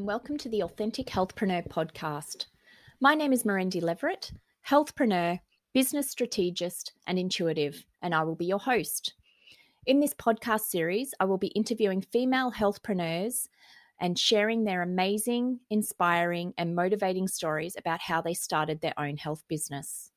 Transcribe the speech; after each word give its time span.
and 0.00 0.06
welcome 0.06 0.38
to 0.38 0.48
the 0.48 0.62
Authentic 0.62 1.08
Healthpreneur 1.08 1.68
podcast. 1.68 2.46
My 3.02 3.14
name 3.14 3.34
is 3.34 3.42
Mirendi 3.42 3.82
Leverett, 3.82 4.32
healthpreneur, 4.66 5.38
business 5.74 6.08
strategist, 6.10 6.94
and 7.06 7.18
intuitive, 7.18 7.84
and 8.00 8.14
I 8.14 8.22
will 8.22 8.34
be 8.34 8.46
your 8.46 8.60
host. 8.60 9.12
In 9.84 10.00
this 10.00 10.14
podcast 10.14 10.62
series, 10.62 11.12
I 11.20 11.26
will 11.26 11.36
be 11.36 11.48
interviewing 11.48 12.00
female 12.00 12.50
healthpreneurs 12.50 13.48
and 14.00 14.18
sharing 14.18 14.64
their 14.64 14.80
amazing, 14.80 15.60
inspiring, 15.68 16.54
and 16.56 16.74
motivating 16.74 17.28
stories 17.28 17.76
about 17.76 18.00
how 18.00 18.22
they 18.22 18.32
started 18.32 18.80
their 18.80 18.98
own 18.98 19.18
health 19.18 19.44
business. 19.48 20.12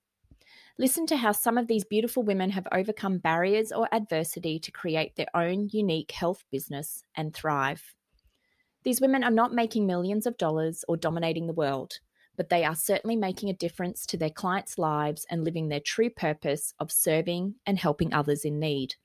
Listen 0.79 1.05
to 1.07 1.17
how 1.17 1.33
some 1.33 1.57
of 1.57 1.67
these 1.67 1.83
beautiful 1.83 2.23
women 2.23 2.51
have 2.51 2.67
overcome 2.71 3.17
barriers 3.17 3.73
or 3.73 3.93
adversity 3.93 4.59
to 4.59 4.71
create 4.71 5.17
their 5.17 5.35
own 5.35 5.67
unique 5.73 6.11
health 6.11 6.45
business 6.51 7.03
and 7.17 7.33
thrive. 7.33 7.93
These 8.83 9.01
women 9.01 9.23
are 9.23 9.31
not 9.31 9.53
making 9.53 9.87
millions 9.87 10.25
of 10.25 10.37
dollars 10.37 10.83
or 10.87 10.97
dominating 10.97 11.47
the 11.47 11.53
world, 11.53 11.99
but 12.35 12.49
they 12.49 12.65
are 12.65 12.75
certainly 12.75 13.15
making 13.15 13.49
a 13.49 13.53
difference 13.53 14.05
to 14.07 14.17
their 14.17 14.29
clients' 14.29 14.77
lives 14.77 15.25
and 15.29 15.43
living 15.43 15.69
their 15.69 15.79
true 15.79 16.09
purpose 16.09 16.73
of 16.79 16.91
serving 16.91 17.55
and 17.65 17.79
helping 17.79 18.13
others 18.13 18.43
in 18.43 18.59
need. 18.59 18.95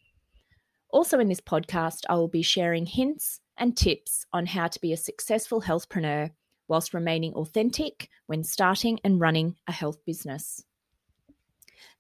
Also, 0.91 1.21
in 1.21 1.29
this 1.29 1.41
podcast, 1.41 2.05
I 2.09 2.15
will 2.15 2.29
be 2.29 2.43
sharing 2.43 2.87
hints 2.87 3.41
and 3.57 3.77
tips 3.77 4.25
on 4.33 4.47
how 4.47 4.69
to 4.69 4.81
be 4.81 4.93
a 4.93 4.97
successful 4.97 5.63
healthpreneur 5.63 6.31
whilst 6.67 6.95
remaining 6.95 7.35
authentic 7.35 8.09
when 8.27 8.43
starting 8.43 8.99
and 9.05 9.21
running 9.21 9.57
a 9.67 9.73
health 9.73 10.05
business. 10.05 10.65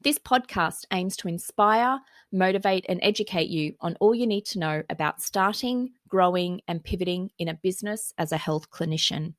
This 0.00 0.18
podcast 0.18 0.84
aims 0.92 1.16
to 1.18 1.28
inspire, 1.28 2.00
motivate, 2.32 2.86
and 2.88 3.00
educate 3.02 3.48
you 3.48 3.74
on 3.80 3.96
all 4.00 4.14
you 4.14 4.26
need 4.26 4.44
to 4.46 4.58
know 4.58 4.82
about 4.88 5.20
starting, 5.20 5.90
growing, 6.08 6.60
and 6.66 6.82
pivoting 6.82 7.30
in 7.38 7.48
a 7.48 7.54
business 7.54 8.12
as 8.18 8.32
a 8.32 8.36
health 8.36 8.70
clinician. 8.70 9.34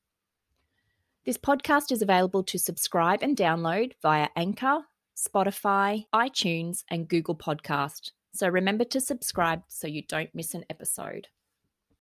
This 1.26 1.38
podcast 1.38 1.92
is 1.92 2.02
available 2.02 2.44
to 2.44 2.58
subscribe 2.58 3.22
and 3.22 3.36
download 3.36 3.94
via 4.02 4.30
Anchor, 4.36 4.80
Spotify, 5.18 6.06
iTunes, 6.14 6.84
and 6.90 7.08
Google 7.08 7.36
Podcast. 7.36 8.12
So 8.34 8.48
remember 8.48 8.86
to 8.86 9.02
subscribe 9.02 9.64
so 9.68 9.88
you 9.88 10.04
don't 10.08 10.34
miss 10.34 10.54
an 10.54 10.64
episode. 10.70 11.28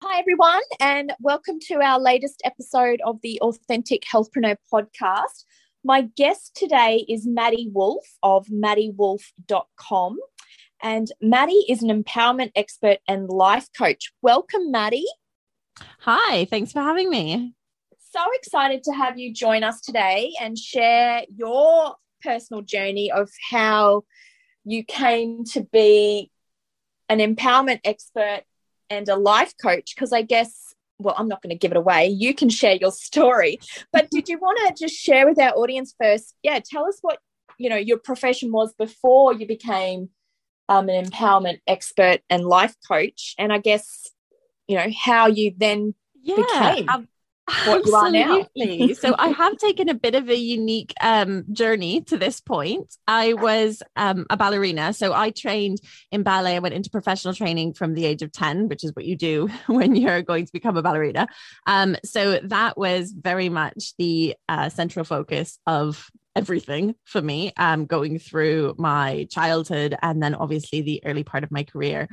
Hi, 0.02 0.20
everyone, 0.20 0.62
and 0.80 1.12
welcome 1.20 1.60
to 1.64 1.82
our 1.82 2.00
latest 2.00 2.42
episode 2.46 3.02
of 3.06 3.20
the 3.22 3.40
Authentic 3.42 4.04
Healthpreneur 4.04 4.56
podcast. 4.72 5.44
My 5.84 6.04
guest 6.16 6.56
today 6.56 7.06
is 7.10 7.26
Maddy 7.26 7.70
Woolf 7.74 8.06
of 8.22 8.46
maddywoolf.com. 8.48 10.18
And 10.81 11.11
Maddy 11.22 11.66
is 11.67 11.83
an 11.83 11.89
empowerment 11.89 12.52
expert 12.55 12.99
and 13.08 13.30
life 13.30 13.67
coach. 13.77 14.11
Welcome, 14.22 14.72
Maddy. 14.72 15.05
Hi, 15.99 16.45
thanks 16.45 16.72
for 16.72 16.81
having 16.81 17.09
me. 17.09 17.53
So 18.11 18.19
excited 18.33 18.83
to 18.83 18.91
have 18.94 19.19
you 19.19 19.33
join 19.33 19.63
us 19.63 19.81
today 19.81 20.33
and 20.41 20.57
share 20.57 21.23
your 21.35 21.95
personal 22.23 22.61
journey 22.61 23.11
of 23.11 23.30
how 23.52 24.03
you 24.66 24.83
came 24.83 25.44
to 25.53 25.61
be 25.61 26.31
an 27.07 27.19
empowerment 27.19 27.81
expert 27.83 28.44
and 28.89 29.07
a 29.09 29.16
life 29.16 29.53
coach. 29.61 29.94
Because 29.95 30.13
I 30.13 30.22
guess 30.22 30.69
well, 31.00 31.16
I'm 31.17 31.27
not 31.27 31.41
going 31.41 31.52
to 31.52 31.57
give 31.57 31.72
it 31.72 31.77
away. 31.77 32.07
You 32.07 32.33
can 32.33 32.50
share 32.50 32.75
your 32.75 32.91
story. 32.91 33.59
But 33.94 34.09
did 34.11 34.27
you 34.27 34.38
want 34.38 34.59
to 34.67 34.85
just 34.85 35.00
share 35.00 35.27
with 35.27 35.39
our 35.39 35.52
audience 35.52 35.95
first? 36.02 36.35
Yeah, 36.44 36.59
tell 36.59 36.85
us 36.85 37.00
what 37.02 37.19
you 37.57 37.69
know 37.69 37.77
your 37.77 37.97
profession 37.97 38.52
was 38.52 38.73
before 38.73 39.33
you 39.33 39.47
became 39.47 40.09
um, 40.70 40.88
an 40.88 41.06
empowerment 41.06 41.59
expert 41.67 42.22
and 42.30 42.45
life 42.45 42.75
coach, 42.88 43.35
and 43.38 43.52
I 43.52 43.57
guess 43.57 44.07
you 44.68 44.78
know 44.78 44.88
how 44.97 45.28
you 45.28 45.53
then 45.57 45.96
yeah, 46.22 46.35
became. 46.35 46.90
Um, 46.90 47.07
what 47.66 47.85
you 47.85 47.96
are 47.96 48.12
now. 48.12 48.47
so 48.94 49.16
I 49.18 49.30
have 49.30 49.57
taken 49.57 49.90
a 49.90 49.94
bit 49.94 50.13
of 50.13 50.30
a 50.30 50.35
unique 50.35 50.94
um, 51.02 51.46
journey 51.52 52.02
to 52.02 52.18
this 52.18 52.40
point. 52.40 52.96
I 53.07 53.34
was 53.34 53.81
um, 53.96 54.28
a 54.30 54.38
ballerina, 54.38 54.94
so 54.94 55.13
I 55.13 55.31
trained 55.31 55.80
in 56.12 56.24
ballet. 56.24 56.56
I 56.56 56.59
went 56.59 56.75
into 56.75 56.91
professional 56.91 57.34
training 57.34 57.74
from 57.74 57.96
the 57.96 58.06
age 58.06 58.22
of 58.22 58.31
ten, 58.31 58.68
which 58.68 58.84
is 58.84 58.96
what 58.96 59.06
you 59.06 59.18
do 59.18 59.50
when 59.68 59.96
you're 59.96 60.22
going 60.22 60.46
to 60.46 60.53
become 60.53 60.78
a 60.78 60.84
ballerina. 60.84 61.28
Um, 61.66 61.96
so 62.06 62.40
that 62.44 62.78
was 62.78 63.12
very 63.12 63.50
much 63.50 63.96
the 63.97 64.36
uh, 64.47 64.69
central 64.69 65.06
focus 65.06 65.57
of 65.66 66.09
everything 66.39 66.95
for 67.03 67.22
me 67.22 67.51
um, 67.57 67.85
going 67.85 68.17
through 68.17 68.73
my 68.77 69.27
childhood 69.29 69.95
and 70.01 70.23
then 70.23 70.33
obviously 70.33 70.81
the 70.81 71.01
early 71.05 71.23
part 71.23 71.44
of 71.44 71.51
my 71.51 71.63
career 71.63 72.07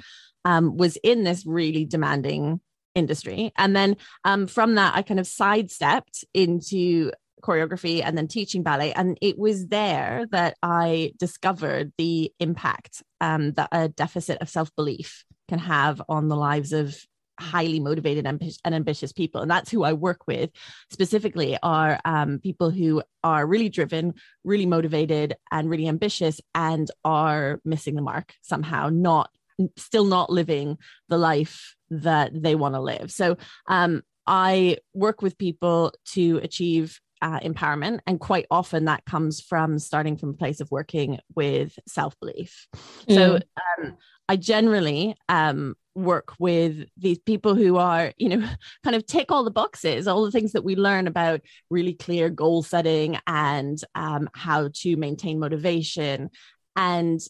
um, 0.44 0.76
was 0.76 0.96
in 0.96 1.22
this 1.22 1.46
really 1.46 1.84
demanding 1.84 2.60
industry. 2.96 3.52
And 3.56 3.76
then 3.76 3.96
um, 4.24 4.48
from 4.48 4.74
that, 4.74 4.96
I 4.96 5.02
kind 5.02 5.20
of 5.20 5.26
sidestepped 5.26 6.24
into 6.34 7.12
choreography 7.42 8.02
and 8.02 8.18
then 8.18 8.26
teaching 8.26 8.62
ballet. 8.62 8.92
And 8.92 9.16
it 9.20 9.38
was 9.38 9.68
there 9.68 10.26
that 10.32 10.56
I 10.62 11.12
discovered 11.18 11.92
the 11.98 12.32
impact 12.40 13.02
um, 13.20 13.52
that 13.52 13.68
a 13.70 13.88
deficit 13.88 14.38
of 14.40 14.48
self 14.48 14.74
belief 14.74 15.24
can 15.48 15.60
have 15.60 16.02
on 16.08 16.28
the 16.28 16.36
lives 16.36 16.72
of 16.72 16.96
highly 17.38 17.80
motivated 17.80 18.26
and, 18.26 18.42
ambitious 18.64 19.12
people 19.12 19.40
and 19.40 19.50
that's 19.50 19.70
who 19.70 19.84
i 19.84 19.92
work 19.92 20.26
with 20.26 20.50
specifically 20.90 21.56
are 21.62 21.98
um, 22.04 22.38
people 22.38 22.70
who 22.70 23.02
are 23.24 23.46
really 23.46 23.68
driven 23.68 24.14
really 24.44 24.66
motivated 24.66 25.36
and 25.50 25.70
really 25.70 25.88
ambitious 25.88 26.40
and 26.54 26.90
are 27.04 27.60
missing 27.64 27.94
the 27.94 28.02
mark 28.02 28.34
somehow 28.42 28.88
not 28.88 29.30
still 29.76 30.04
not 30.04 30.30
living 30.30 30.78
the 31.08 31.18
life 31.18 31.76
that 31.90 32.30
they 32.34 32.54
want 32.54 32.74
to 32.74 32.80
live. 32.80 33.10
So 33.10 33.36
um, 33.66 34.02
I 34.26 34.78
work 34.92 35.22
with 35.22 35.38
people 35.38 35.92
to 36.12 36.38
achieve 36.42 37.00
uh, 37.22 37.40
empowerment, 37.40 38.00
and 38.06 38.20
quite 38.20 38.46
often 38.50 38.84
that 38.84 39.04
comes 39.06 39.40
from 39.40 39.78
starting 39.78 40.16
from 40.16 40.30
a 40.30 40.34
place 40.34 40.60
of 40.60 40.70
working 40.70 41.18
with 41.34 41.78
self 41.88 42.18
belief. 42.20 42.68
Mm. 43.08 43.14
So 43.14 43.34
um, 43.36 43.96
I 44.28 44.36
generally 44.36 45.16
um, 45.28 45.76
work 45.96 46.34
with 46.38 46.86
these 46.96 47.18
people 47.18 47.54
who 47.54 47.76
are, 47.78 48.12
you 48.18 48.28
know, 48.28 48.48
kind 48.84 48.94
of 48.94 49.06
tick 49.06 49.32
all 49.32 49.42
the 49.42 49.50
boxes, 49.50 50.06
all 50.06 50.24
the 50.24 50.30
things 50.30 50.52
that 50.52 50.64
we 50.64 50.76
learn 50.76 51.06
about 51.06 51.40
really 51.70 51.94
clear 51.94 52.28
goal 52.28 52.62
setting 52.62 53.18
and 53.26 53.78
um, 53.94 54.28
how 54.34 54.68
to 54.74 54.96
maintain 54.96 55.38
motivation. 55.38 56.30
And 56.76 57.20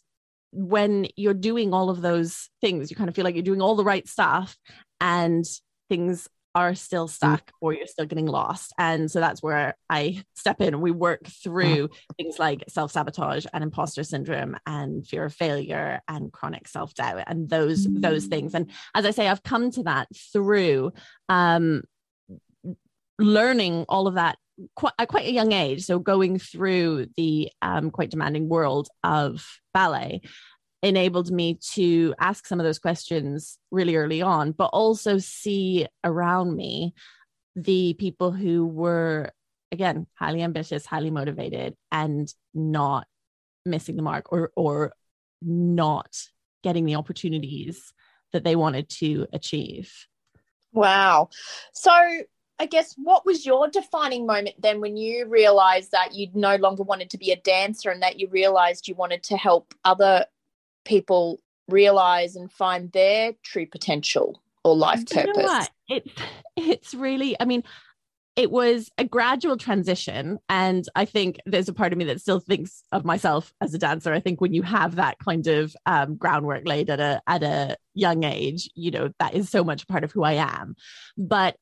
when 0.52 1.06
you're 1.16 1.34
doing 1.34 1.72
all 1.72 1.90
of 1.90 2.02
those 2.02 2.50
things, 2.60 2.90
you 2.90 2.96
kind 2.96 3.08
of 3.08 3.14
feel 3.14 3.24
like 3.24 3.34
you're 3.34 3.42
doing 3.42 3.62
all 3.62 3.76
the 3.76 3.84
right 3.84 4.06
stuff 4.08 4.56
and 5.00 5.44
things 5.88 6.28
are 6.56 6.74
still 6.74 7.06
mm. 7.06 7.10
stuck 7.10 7.52
or 7.60 7.74
you're 7.74 7.86
still 7.86 8.06
getting 8.06 8.26
lost. 8.26 8.72
And 8.78 9.10
so 9.10 9.20
that's 9.20 9.42
where 9.42 9.76
I 9.90 10.24
step 10.34 10.62
in 10.62 10.68
and 10.68 10.82
we 10.82 10.90
work 10.90 11.26
through 11.26 11.90
things 12.16 12.38
like 12.38 12.64
self 12.68 12.90
sabotage 12.90 13.44
and 13.52 13.62
imposter 13.62 14.02
syndrome 14.02 14.56
and 14.66 15.06
fear 15.06 15.26
of 15.26 15.34
failure 15.34 16.00
and 16.08 16.32
chronic 16.32 16.66
self 16.66 16.94
doubt 16.94 17.24
and 17.26 17.50
those 17.50 17.86
those 17.86 18.24
things. 18.26 18.54
And 18.54 18.70
as 18.94 19.04
I 19.04 19.10
say, 19.10 19.28
I've 19.28 19.42
come 19.42 19.70
to 19.72 19.82
that 19.82 20.08
through 20.32 20.92
um, 21.28 21.82
learning 23.18 23.84
all 23.88 24.06
of 24.06 24.14
that 24.14 24.38
quite 24.74 24.94
at 24.98 25.08
quite 25.08 25.26
a 25.26 25.32
young 25.32 25.52
age 25.52 25.84
so 25.84 25.98
going 25.98 26.38
through 26.38 27.06
the 27.18 27.50
um, 27.60 27.90
quite 27.90 28.10
demanding 28.10 28.48
world 28.48 28.88
of 29.04 29.44
ballet 29.74 30.22
enabled 30.82 31.30
me 31.30 31.58
to 31.72 32.14
ask 32.20 32.46
some 32.46 32.60
of 32.60 32.64
those 32.64 32.78
questions 32.78 33.58
really 33.70 33.96
early 33.96 34.22
on 34.22 34.52
but 34.52 34.66
also 34.66 35.18
see 35.18 35.86
around 36.04 36.54
me 36.54 36.94
the 37.56 37.94
people 37.94 38.30
who 38.30 38.66
were 38.66 39.30
again 39.72 40.06
highly 40.14 40.42
ambitious 40.42 40.86
highly 40.86 41.10
motivated 41.10 41.74
and 41.90 42.32
not 42.54 43.06
missing 43.64 43.96
the 43.96 44.02
mark 44.02 44.32
or 44.32 44.50
or 44.54 44.92
not 45.42 46.14
getting 46.62 46.84
the 46.84 46.96
opportunities 46.96 47.92
that 48.32 48.44
they 48.44 48.56
wanted 48.56 48.88
to 48.88 49.26
achieve. 49.32 49.92
Wow. 50.72 51.28
So 51.72 51.92
I 52.58 52.66
guess 52.66 52.94
what 52.96 53.24
was 53.26 53.44
your 53.44 53.68
defining 53.68 54.26
moment 54.26 54.56
then 54.58 54.80
when 54.80 54.96
you 54.96 55.26
realized 55.28 55.92
that 55.92 56.14
you 56.14 56.28
no 56.34 56.56
longer 56.56 56.82
wanted 56.82 57.10
to 57.10 57.18
be 57.18 57.30
a 57.30 57.36
dancer 57.36 57.90
and 57.90 58.02
that 58.02 58.18
you 58.18 58.28
realized 58.30 58.88
you 58.88 58.94
wanted 58.94 59.22
to 59.24 59.36
help 59.36 59.74
other 59.84 60.26
people 60.86 61.40
realize 61.68 62.36
and 62.36 62.50
find 62.50 62.90
their 62.92 63.34
true 63.42 63.66
potential 63.66 64.40
or 64.64 64.74
life 64.76 65.04
purpose? 65.06 65.36
You 65.36 65.42
know 65.42 65.60
it, 65.88 66.08
it's 66.56 66.94
really, 66.94 67.36
I 67.40 67.44
mean, 67.44 67.62
it 68.36 68.50
was 68.50 68.90
a 68.98 69.04
gradual 69.04 69.56
transition. 69.56 70.38
And 70.48 70.86
I 70.94 71.06
think 71.06 71.38
there's 71.46 71.70
a 71.70 71.72
part 71.72 71.92
of 71.92 71.98
me 71.98 72.04
that 72.04 72.20
still 72.20 72.38
thinks 72.38 72.82
of 72.92 73.04
myself 73.04 73.52
as 73.62 73.72
a 73.72 73.78
dancer. 73.78 74.12
I 74.12 74.20
think 74.20 74.40
when 74.40 74.52
you 74.52 74.62
have 74.62 74.96
that 74.96 75.18
kind 75.18 75.46
of 75.46 75.74
um, 75.86 76.16
groundwork 76.16 76.66
laid 76.66 76.90
at 76.90 77.00
a 77.00 77.22
at 77.26 77.42
a 77.42 77.76
young 77.94 78.24
age, 78.24 78.68
you 78.74 78.90
know, 78.90 79.10
that 79.20 79.34
is 79.34 79.48
so 79.48 79.64
much 79.64 79.88
part 79.88 80.04
of 80.04 80.12
who 80.12 80.22
I 80.22 80.34
am. 80.34 80.76
But 81.16 81.56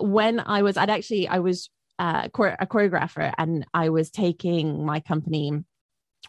when 0.00 0.40
I 0.40 0.62
was, 0.62 0.78
I'd 0.78 0.90
actually, 0.90 1.28
I 1.28 1.40
was 1.40 1.68
uh, 1.98 2.28
a 2.32 2.66
choreographer 2.66 3.32
and 3.36 3.66
I 3.74 3.90
was 3.90 4.10
taking 4.10 4.84
my 4.84 5.00
company, 5.00 5.62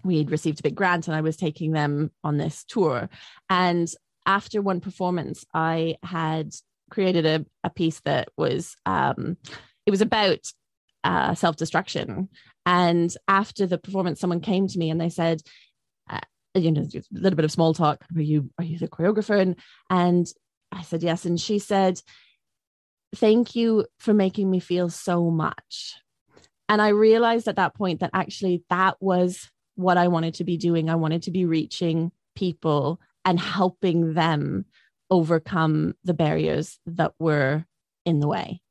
we 0.04 0.18
had 0.18 0.32
received 0.32 0.60
a 0.60 0.64
big 0.64 0.76
grant 0.76 1.08
and 1.08 1.16
I 1.16 1.22
was 1.22 1.38
taking 1.38 1.72
them 1.72 2.12
on 2.24 2.38
this 2.38 2.64
tour. 2.66 3.10
And 3.50 3.88
after 4.26 4.62
one 4.62 4.82
performance, 4.82 5.46
I 5.54 5.98
had 6.04 6.54
created 6.90 7.26
a, 7.26 7.46
a 7.64 7.70
piece 7.70 8.00
that 8.02 8.30
was 8.38 8.76
um, 8.86 9.38
it 9.86 9.92
was 9.92 10.02
about 10.02 10.40
uh, 11.04 11.36
self-destruction. 11.36 12.30
And 12.66 13.16
after 13.28 13.68
the 13.68 13.78
performance 13.78 14.20
someone 14.20 14.42
came 14.42 14.68
to 14.68 14.80
me 14.80 14.90
and 14.90 15.00
they 15.00 15.10
said 15.10 15.42
uh, 16.10 16.20
you 16.56 16.72
know 16.72 16.82
a 16.82 17.02
little 17.12 17.36
bit 17.36 17.46
of 17.46 17.52
small 17.52 17.74
talk 17.74 18.04
are 18.16 18.22
you 18.22 18.50
are 18.58 18.66
you 18.66 18.78
the 18.80 18.88
choreographer? 18.88 19.40
And 19.40 19.56
and 19.90 20.28
i 20.72 20.82
said 20.82 21.04
yes. 21.04 21.26
And 21.26 21.40
she 21.40 21.60
said 21.60 22.02
thank 23.16 23.56
you 23.56 23.86
for 24.00 24.14
making 24.14 24.50
me 24.50 24.60
feel 24.60 24.90
so 24.90 25.30
much. 25.30 25.96
And 26.68 26.82
i 26.82 26.90
realized 26.90 27.48
at 27.48 27.58
that 27.58 27.76
point 27.76 28.00
that 28.00 28.12
actually 28.14 28.64
that 28.70 28.98
was 29.00 29.50
what 29.75 29.98
i 29.98 30.07
wanted 30.07 30.33
to 30.33 30.44
be 30.44 30.57
doing 30.57 30.89
i 30.89 30.95
wanted 30.95 31.24
to 31.24 31.31
be 31.31 31.45
reaching 31.45 32.12
people 32.36 33.00
and 33.24 33.39
helping 33.39 34.13
them 34.13 34.66
overcome 35.10 35.94
the 36.04 36.13
barriers 36.13 36.80
that 36.86 37.13
were 37.19 37.66
in 38.06 38.19
the 38.19 38.27
way 38.27 38.62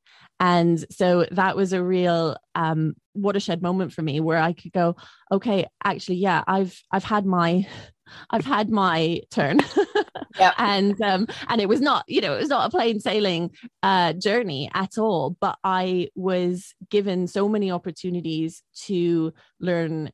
and 0.40 0.84
so 0.90 1.26
that 1.30 1.56
was 1.56 1.72
a 1.72 1.82
real 1.82 2.36
um, 2.54 2.94
watershed 3.14 3.62
moment 3.62 3.92
for 3.92 4.02
me 4.02 4.20
where 4.20 4.38
I 4.38 4.52
could 4.52 4.72
go, 4.72 4.96
okay, 5.30 5.66
actually, 5.82 6.16
yeah, 6.16 6.42
I've 6.46 6.78
I've 6.90 7.04
had 7.04 7.24
my 7.24 7.66
I've 8.30 8.44
had 8.44 8.68
my 8.68 9.20
turn. 9.30 9.60
yep. 10.38 10.54
and 10.58 11.00
um, 11.00 11.26
and 11.48 11.60
it 11.60 11.68
was 11.68 11.80
not, 11.80 12.04
you 12.06 12.20
know, 12.20 12.34
it 12.34 12.40
was 12.40 12.50
not 12.50 12.66
a 12.66 12.70
plain 12.70 13.00
sailing 13.00 13.50
uh, 13.82 14.12
journey 14.12 14.70
at 14.74 14.98
all. 14.98 15.36
But 15.40 15.56
I 15.64 16.08
was 16.14 16.74
given 16.90 17.26
so 17.26 17.48
many 17.48 17.70
opportunities 17.70 18.62
to 18.86 19.32
learn 19.60 20.10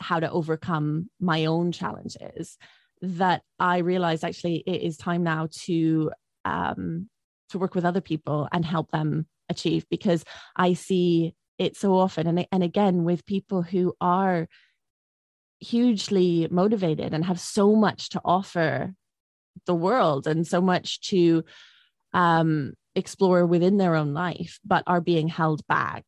how 0.00 0.20
to 0.20 0.30
overcome 0.30 1.10
my 1.20 1.44
own 1.44 1.72
challenges 1.72 2.56
that 3.02 3.42
I 3.58 3.78
realized 3.78 4.24
actually 4.24 4.62
it 4.66 4.82
is 4.82 4.96
time 4.96 5.22
now 5.22 5.48
to 5.64 6.10
um, 6.44 7.08
to 7.50 7.58
work 7.58 7.74
with 7.74 7.84
other 7.84 8.00
people 8.00 8.48
and 8.52 8.64
help 8.64 8.90
them 8.90 9.26
achieve 9.48 9.84
because 9.90 10.24
I 10.56 10.74
see 10.74 11.34
it 11.58 11.76
so 11.76 11.94
often. 11.94 12.26
And, 12.26 12.46
and 12.50 12.62
again 12.62 13.04
with 13.04 13.26
people 13.26 13.62
who 13.62 13.94
are 14.00 14.48
hugely 15.58 16.48
motivated 16.50 17.12
and 17.12 17.24
have 17.24 17.38
so 17.38 17.76
much 17.76 18.10
to 18.10 18.20
offer 18.24 18.94
the 19.66 19.74
world 19.74 20.26
and 20.26 20.46
so 20.46 20.60
much 20.60 21.00
to 21.08 21.44
um, 22.14 22.72
explore 22.94 23.44
within 23.44 23.76
their 23.76 23.94
own 23.94 24.14
life 24.14 24.58
but 24.64 24.84
are 24.86 25.00
being 25.00 25.28
held 25.28 25.66
back. 25.66 26.06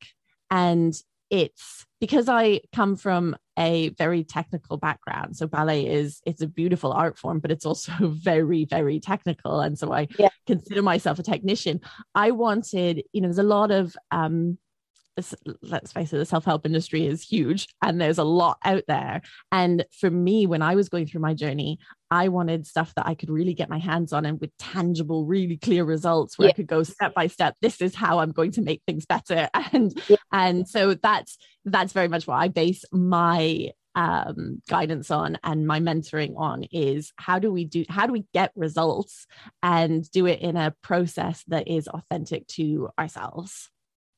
And 0.51 0.95
it's 1.29 1.87
because 2.03 2.29
I 2.29 2.63
come 2.73 2.97
from 2.97 3.37
a 3.57 3.91
very 3.91 4.25
technical 4.25 4.77
background. 4.77 5.37
So 5.37 5.47
ballet 5.47 5.87
is 5.87 6.21
it's 6.27 6.43
a 6.43 6.49
beautiful 6.49 6.93
art 6.93 7.17
form, 7.17 7.39
but 7.39 7.53
it's 7.53 7.65
also 7.65 7.93
very, 8.01 8.65
very 8.65 8.99
technical. 8.99 9.61
And 9.61 9.79
so 9.79 9.93
I 9.93 10.09
yeah. 10.19 10.31
consider 10.45 10.83
myself 10.83 11.21
a 11.21 11.23
technician. 11.23 11.81
I 12.17 12.33
wanted, 12.33 13.05
you 13.13 13.21
know, 13.21 13.29
there's 13.29 13.39
a 13.39 13.45
lot 13.45 13.71
of 13.71 13.95
um 14.11 14.59
let's 15.63 15.93
face 15.93 16.13
it, 16.13 16.17
the 16.17 16.25
self 16.25 16.45
help 16.45 16.67
industry 16.67 17.07
is 17.07 17.23
huge 17.23 17.69
and 17.83 18.01
there's 18.01 18.19
a 18.19 18.25
lot 18.25 18.59
out 18.65 18.83
there. 18.89 19.23
And 19.53 19.85
for 19.93 20.11
me, 20.11 20.47
when 20.47 20.63
I 20.63 20.75
was 20.75 20.89
going 20.89 21.07
through 21.07 21.21
my 21.21 21.35
journey, 21.35 21.79
I 22.13 22.29
wanted 22.29 22.67
stuff 22.67 22.93
that 22.97 23.07
I 23.07 23.15
could 23.15 23.31
really 23.31 23.55
get 23.55 23.71
my 23.71 23.79
hands 23.79 24.13
on 24.13 24.27
and 24.27 24.41
with 24.41 24.57
tangible, 24.59 25.25
really 25.25 25.57
clear 25.57 25.85
results 25.85 26.39
where 26.39 26.49
yeah. 26.49 26.53
I 26.53 26.57
could 26.57 26.67
go 26.67 26.83
step 26.83 27.15
by 27.15 27.27
step. 27.27 27.57
This 27.63 27.81
is 27.81 27.95
how 27.95 28.19
I'm 28.19 28.33
going 28.33 28.53
to 28.53 28.63
make 28.63 28.83
things 28.87 29.07
better. 29.07 29.49
And 29.73 29.99
yeah. 30.09 30.17
and 30.31 30.69
so 30.69 30.95
that's 30.95 31.39
that's 31.65 31.93
very 31.95 32.09
much 32.09 32.27
what 32.27 32.35
I 32.35 32.49
base 32.49 32.85
my 32.93 33.71
um, 33.95 34.61
guidance 34.69 35.11
on 35.11 35.39
and 35.43 35.67
my 35.67 35.81
mentoring 35.81 36.35
on 36.37 36.65
is 36.65 37.13
how 37.17 37.39
do 37.39 37.51
we 37.51 37.65
do 37.65 37.85
how 37.89 38.07
do 38.07 38.13
we 38.13 38.27
get 38.35 38.53
results 38.55 39.27
and 39.63 40.11
do 40.11 40.27
it 40.27 40.41
in 40.41 40.57
a 40.57 40.75
process 40.83 41.45
that 41.49 41.69
is 41.69 41.89
authentic 41.89 42.47
to 42.49 42.91
ourselves 42.99 43.71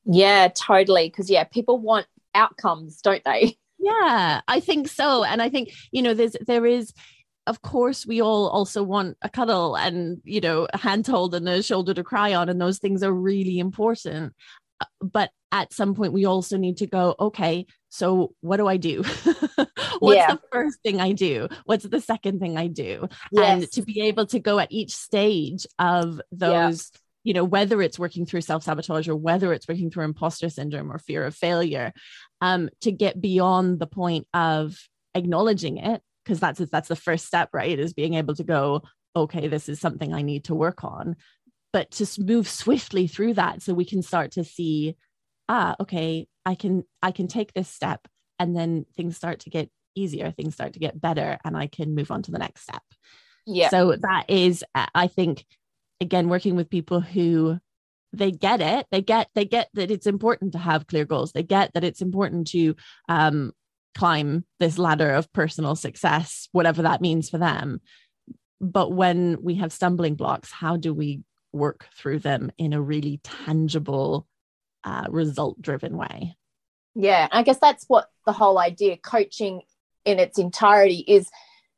yeah, 0.05 0.49
totally. 0.53 1.09
Because, 1.09 1.29
yeah, 1.29 1.43
people 1.43 1.79
want 1.79 2.05
outcomes, 2.33 3.01
don't 3.01 3.23
they? 3.23 3.57
Yeah, 3.77 4.41
I 4.47 4.61
think 4.61 4.87
so. 4.87 5.25
And 5.25 5.41
I 5.41 5.49
think, 5.49 5.71
you 5.91 6.01
know, 6.01 6.15
there's, 6.15 6.35
there 6.47 6.65
is, 6.65 6.91
of 7.47 7.61
course, 7.61 8.05
we 8.05 8.21
all 8.21 8.47
also 8.47 8.81
want 8.81 9.17
a 9.21 9.29
cuddle 9.29 9.75
and, 9.75 10.21
you 10.23 10.41
know, 10.41 10.67
a 10.73 10.77
handhold 10.77 11.35
and 11.35 11.47
a 11.47 11.61
shoulder 11.61 11.93
to 11.93 12.03
cry 12.03 12.33
on. 12.33 12.49
And 12.49 12.59
those 12.59 12.79
things 12.79 13.03
are 13.03 13.13
really 13.13 13.59
important. 13.59 14.33
Uh, 14.81 14.85
but 15.01 15.31
at 15.51 15.73
some 15.73 15.93
point, 15.93 16.13
we 16.13 16.25
also 16.25 16.57
need 16.57 16.77
to 16.77 16.87
go, 16.87 17.15
okay, 17.19 17.65
so 17.89 18.33
what 18.41 18.57
do 18.57 18.67
I 18.67 18.77
do? 18.77 19.03
What's 19.99 20.17
yeah. 20.17 20.33
the 20.33 20.41
first 20.51 20.79
thing 20.81 20.99
I 20.99 21.11
do? 21.11 21.47
What's 21.65 21.85
the 21.85 22.01
second 22.01 22.39
thing 22.39 22.57
I 22.57 22.67
do? 22.67 23.07
Yes. 23.31 23.61
And 23.63 23.71
to 23.73 23.81
be 23.83 24.01
able 24.01 24.25
to 24.27 24.39
go 24.39 24.59
at 24.59 24.71
each 24.71 24.95
stage 24.95 25.65
of 25.79 26.21
those. 26.31 26.91
Yeah 26.93 26.99
you 27.25 27.33
know 27.33 27.43
whether 27.43 27.81
it's 27.81 27.97
working 27.97 28.23
through 28.25 28.41
self-sabotage 28.41 29.09
or 29.09 29.15
whether 29.15 29.51
it's 29.51 29.67
working 29.67 29.89
through 29.89 30.03
imposter 30.03 30.47
syndrome 30.47 30.91
or 30.91 30.99
fear 30.99 31.25
of 31.25 31.35
failure 31.35 31.91
um, 32.39 32.69
to 32.81 32.91
get 32.91 33.19
beyond 33.19 33.79
the 33.79 33.87
point 33.87 34.27
of 34.31 34.77
acknowledging 35.15 35.77
it 35.77 36.03
because 36.25 36.39
that's 36.39 36.59
that's 36.71 36.89
the 36.89 36.95
first 36.95 37.25
step 37.25 37.49
right 37.53 37.77
is 37.79 37.93
being 37.93 38.15
able 38.15 38.35
to 38.35 38.43
go 38.43 38.81
okay 39.15 39.47
this 39.47 39.69
is 39.69 39.79
something 39.79 40.13
i 40.13 40.21
need 40.21 40.43
to 40.45 40.55
work 40.55 40.83
on. 40.83 41.15
But 41.71 41.91
to 41.91 42.07
move 42.21 42.47
swiftly 42.47 43.07
through 43.07 43.33
that 43.33 43.61
so 43.61 43.73
we 43.73 43.85
can 43.85 44.01
start 44.01 44.31
to 44.31 44.43
see 44.43 44.95
ah 45.49 45.75
okay 45.79 46.27
i 46.45 46.55
can 46.55 46.83
i 47.01 47.11
can 47.11 47.27
take 47.27 47.53
this 47.53 47.69
step 47.69 48.07
and 48.39 48.55
then 48.55 48.85
things 48.95 49.15
start 49.15 49.41
to 49.41 49.49
get 49.49 49.69
easier 49.93 50.31
things 50.31 50.53
start 50.53 50.73
to 50.73 50.79
get 50.79 50.99
better 50.99 51.37
and 51.45 51.57
i 51.57 51.67
can 51.67 51.95
move 51.95 52.11
on 52.11 52.21
to 52.23 52.31
the 52.31 52.39
next 52.39 52.61
step. 52.63 52.83
Yeah. 53.45 53.69
So 53.69 53.95
that 53.95 54.25
is 54.29 54.63
i 54.73 55.07
think 55.07 55.45
again 56.01 56.29
working 56.29 56.55
with 56.55 56.69
people 56.69 56.99
who 57.01 57.59
they 58.13 58.31
get 58.31 58.61
it 58.61 58.87
they 58.91 59.01
get 59.01 59.29
they 59.35 59.45
get 59.45 59.69
that 59.73 59.91
it's 59.91 60.07
important 60.07 60.53
to 60.53 60.57
have 60.57 60.87
clear 60.87 61.05
goals 61.05 61.31
they 61.31 61.43
get 61.43 61.73
that 61.73 61.83
it's 61.83 62.01
important 62.01 62.47
to 62.47 62.75
um, 63.09 63.51
climb 63.95 64.45
this 64.59 64.77
ladder 64.77 65.11
of 65.11 65.31
personal 65.33 65.75
success 65.75 66.47
whatever 66.51 66.83
that 66.83 67.01
means 67.01 67.29
for 67.29 67.37
them. 67.37 67.81
But 68.61 68.91
when 68.91 69.37
we 69.41 69.55
have 69.55 69.73
stumbling 69.73 70.15
blocks 70.15 70.51
how 70.51 70.77
do 70.77 70.93
we 70.93 71.21
work 71.53 71.87
through 71.97 72.19
them 72.19 72.51
in 72.57 72.73
a 72.73 72.81
really 72.81 73.19
tangible 73.23 74.27
uh, 74.83 75.05
result 75.09 75.61
driven 75.61 75.97
way? 75.97 76.35
Yeah 76.93 77.27
i 77.31 77.43
guess 77.43 77.59
that's 77.59 77.85
what 77.87 78.09
the 78.25 78.33
whole 78.33 78.57
idea 78.57 78.97
coaching 78.97 79.61
in 80.05 80.19
its 80.19 80.37
entirety 80.39 81.03
is 81.07 81.29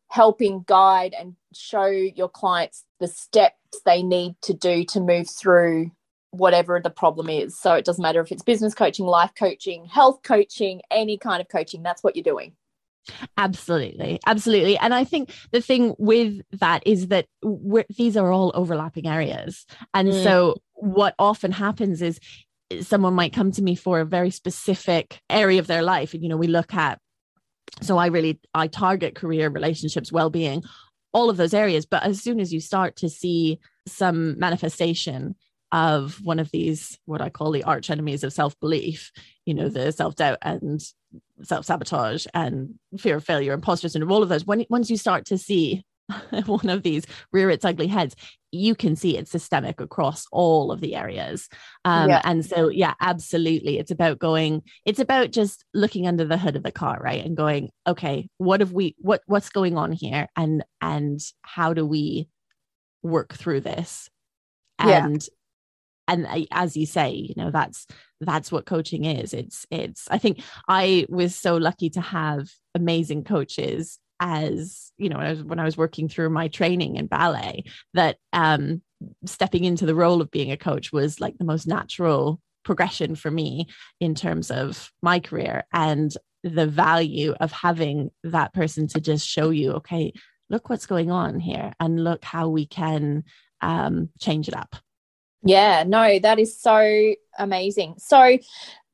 helping 0.09 0.63
guide 0.65 1.13
and 1.17 1.36
show 1.53 1.86
your 1.86 2.29
clients 2.29 2.86
the 3.00 3.07
steps 3.07 3.55
they 3.86 4.03
need 4.03 4.36
to 4.41 4.53
do 4.53 4.83
to 4.86 5.01
move 5.01 5.29
through 5.29 5.91
whatever 6.38 6.79
the 6.84 6.89
problem 6.89 7.29
is. 7.29 7.58
So 7.60 7.74
it 7.74 7.86
doesn't 7.86 8.01
matter 8.01 8.22
if 8.22 8.32
it's 8.32 8.44
business 8.44 8.74
coaching, 8.74 9.06
life 9.06 9.32
coaching, 9.38 9.86
health 9.86 10.22
coaching, 10.24 10.82
any 10.91 11.17
kind 11.17 11.41
of 11.41 11.50
coaching, 11.50 11.84
that's 11.84 12.03
what 12.03 12.15
you're 12.15 12.24
doing. 12.24 12.53
Absolutely. 13.38 14.20
Absolutely. 14.25 14.77
And 14.77 14.94
I 14.94 15.03
think 15.06 15.34
the 15.51 15.62
thing 15.62 15.96
with 15.98 16.41
that 16.60 16.84
is 16.86 17.08
that 17.08 17.27
these 17.96 18.17
are 18.17 18.32
all 18.32 18.51
overlapping 18.53 19.08
areas. 19.08 19.65
And 19.94 20.10
mm. 20.10 20.24
so 20.24 20.58
what 20.74 21.15
often 21.17 21.51
happens 21.51 22.01
is 22.01 22.20
someone 22.82 23.13
might 23.13 23.32
come 23.32 23.51
to 23.53 23.62
me 23.62 23.75
for 23.75 24.01
a 24.01 24.06
very 24.06 24.29
specific 24.29 25.22
area 25.29 25.60
of 25.60 25.67
their 25.67 25.84
life. 25.84 26.13
And, 26.13 26.22
you 26.22 26.27
know, 26.27 26.38
we 26.38 26.48
look 26.48 26.74
at 26.74 27.00
so 27.82 27.98
i 27.98 28.08
really 28.08 28.39
i 28.53 28.67
target 28.67 29.15
career 29.15 29.50
relationships 29.50 30.12
well-being 30.12 30.63
all 31.13 31.29
of 31.29 31.38
those 31.38 31.53
areas 31.53 31.86
but 31.86 32.03
as 32.03 32.22
soon 32.22 32.39
as 32.39 32.53
you 32.53 32.60
start 32.60 32.96
to 32.96 33.10
see 33.10 33.60
some 33.86 34.38
manifestation 34.39 35.36
of 35.71 36.19
one 36.24 36.39
of 36.39 36.50
these 36.51 36.97
what 37.05 37.21
i 37.21 37.29
call 37.29 37.51
the 37.51 37.63
arch 37.63 37.89
enemies 37.89 38.24
of 38.24 38.31
self-belief 38.31 39.12
you 39.45 39.53
know 39.53 39.67
the 39.67 39.91
self-doubt 39.91 40.38
and 40.41 40.81
self-sabotage 41.43 42.25
and 42.33 42.75
fear 42.97 43.17
of 43.17 43.24
failure 43.24 43.53
imposter 43.53 43.89
syndrome 43.89 44.12
all 44.12 44.24
of 44.24 44.29
those. 44.29 44.45
When 44.45 44.65
once 44.69 44.89
you 44.89 44.97
start 44.97 45.25
to 45.27 45.38
see 45.38 45.86
one 46.45 46.69
of 46.69 46.83
these 46.83 47.05
rear 47.33 47.50
its 47.50 47.65
ugly 47.65 47.88
heads 47.88 48.15
you 48.51 48.74
can 48.74 48.95
see 48.95 49.17
it's 49.17 49.29
systemic 49.29 49.81
across 49.81 50.25
all 50.31 50.71
of 50.71 50.79
the 50.79 50.95
areas. 50.95 51.50
Um, 51.83 52.09
yeah. 52.09 52.21
and 52.24 52.45
so 52.45 52.69
yeah 52.69 52.93
absolutely. 53.01 53.77
It's 53.77 53.91
about 53.91 54.17
going 54.19 54.63
it's 54.86 55.00
about 55.00 55.31
just 55.31 55.65
looking 55.74 56.07
under 56.07 56.24
the 56.24 56.38
hood 56.38 56.55
of 56.55 56.63
the 56.63 56.71
car 56.71 57.00
right? 57.01 57.24
And 57.24 57.36
going 57.36 57.69
okay 57.86 58.29
what 58.38 58.62
have 58.62 58.71
we 58.71 58.95
what 59.00 59.21
what's 59.25 59.50
going 59.50 59.77
on 59.77 59.91
here? 59.91 60.27
And 60.36 60.63
and 60.81 61.19
how 61.41 61.74
do 61.74 61.86
we 61.86 62.29
work 63.03 63.33
through 63.33 63.62
this? 63.62 64.09
And 64.79 65.27
and 66.07 66.27
as 66.51 66.77
you 66.77 66.85
say 66.85 67.11
you 67.11 67.33
know 67.37 67.51
that's 67.51 67.87
that's 68.21 68.51
what 68.51 68.65
coaching 68.65 69.05
is. 69.05 69.33
It's 69.33 69.65
it's 69.69 70.07
i 70.09 70.17
think 70.17 70.41
i 70.67 71.05
was 71.09 71.35
so 71.35 71.57
lucky 71.57 71.89
to 71.91 72.01
have 72.01 72.49
amazing 72.73 73.23
coaches 73.23 73.99
as 74.19 74.91
you 74.97 75.09
know 75.09 75.17
when 75.17 75.27
I 75.27 75.29
was, 75.29 75.43
when 75.43 75.59
I 75.59 75.63
was 75.63 75.77
working 75.77 76.09
through 76.09 76.29
my 76.29 76.47
training 76.47 76.95
in 76.95 77.07
ballet 77.07 77.65
that 77.93 78.17
um, 78.33 78.81
stepping 79.25 79.63
into 79.63 79.85
the 79.85 79.95
role 79.95 80.21
of 80.21 80.31
being 80.31 80.51
a 80.51 80.57
coach 80.57 80.91
was 80.91 81.19
like 81.19 81.37
the 81.37 81.45
most 81.45 81.67
natural 81.67 82.39
progression 82.63 83.15
for 83.15 83.31
me 83.31 83.67
in 83.99 84.15
terms 84.15 84.51
of 84.51 84.91
my 85.01 85.19
career. 85.19 85.63
And 85.71 86.11
the 86.43 86.67
value 86.67 87.33
of 87.39 87.51
having 87.51 88.11
that 88.23 88.53
person 88.53 88.87
to 88.87 89.01
just 89.01 89.27
show 89.27 89.49
you 89.49 89.73
okay 89.73 90.13
look 90.49 90.69
what's 90.69 90.85
going 90.85 91.11
on 91.11 91.39
here 91.39 91.73
and 91.79 92.03
look 92.03 92.23
how 92.23 92.47
we 92.47 92.65
can 92.65 93.23
um, 93.61 94.09
change 94.19 94.47
it 94.47 94.55
up 94.55 94.75
Yeah, 95.44 95.84
no, 95.84 96.20
that 96.20 96.39
is 96.39 96.60
so 96.60 97.13
amazing. 97.38 97.96
So 97.98 98.38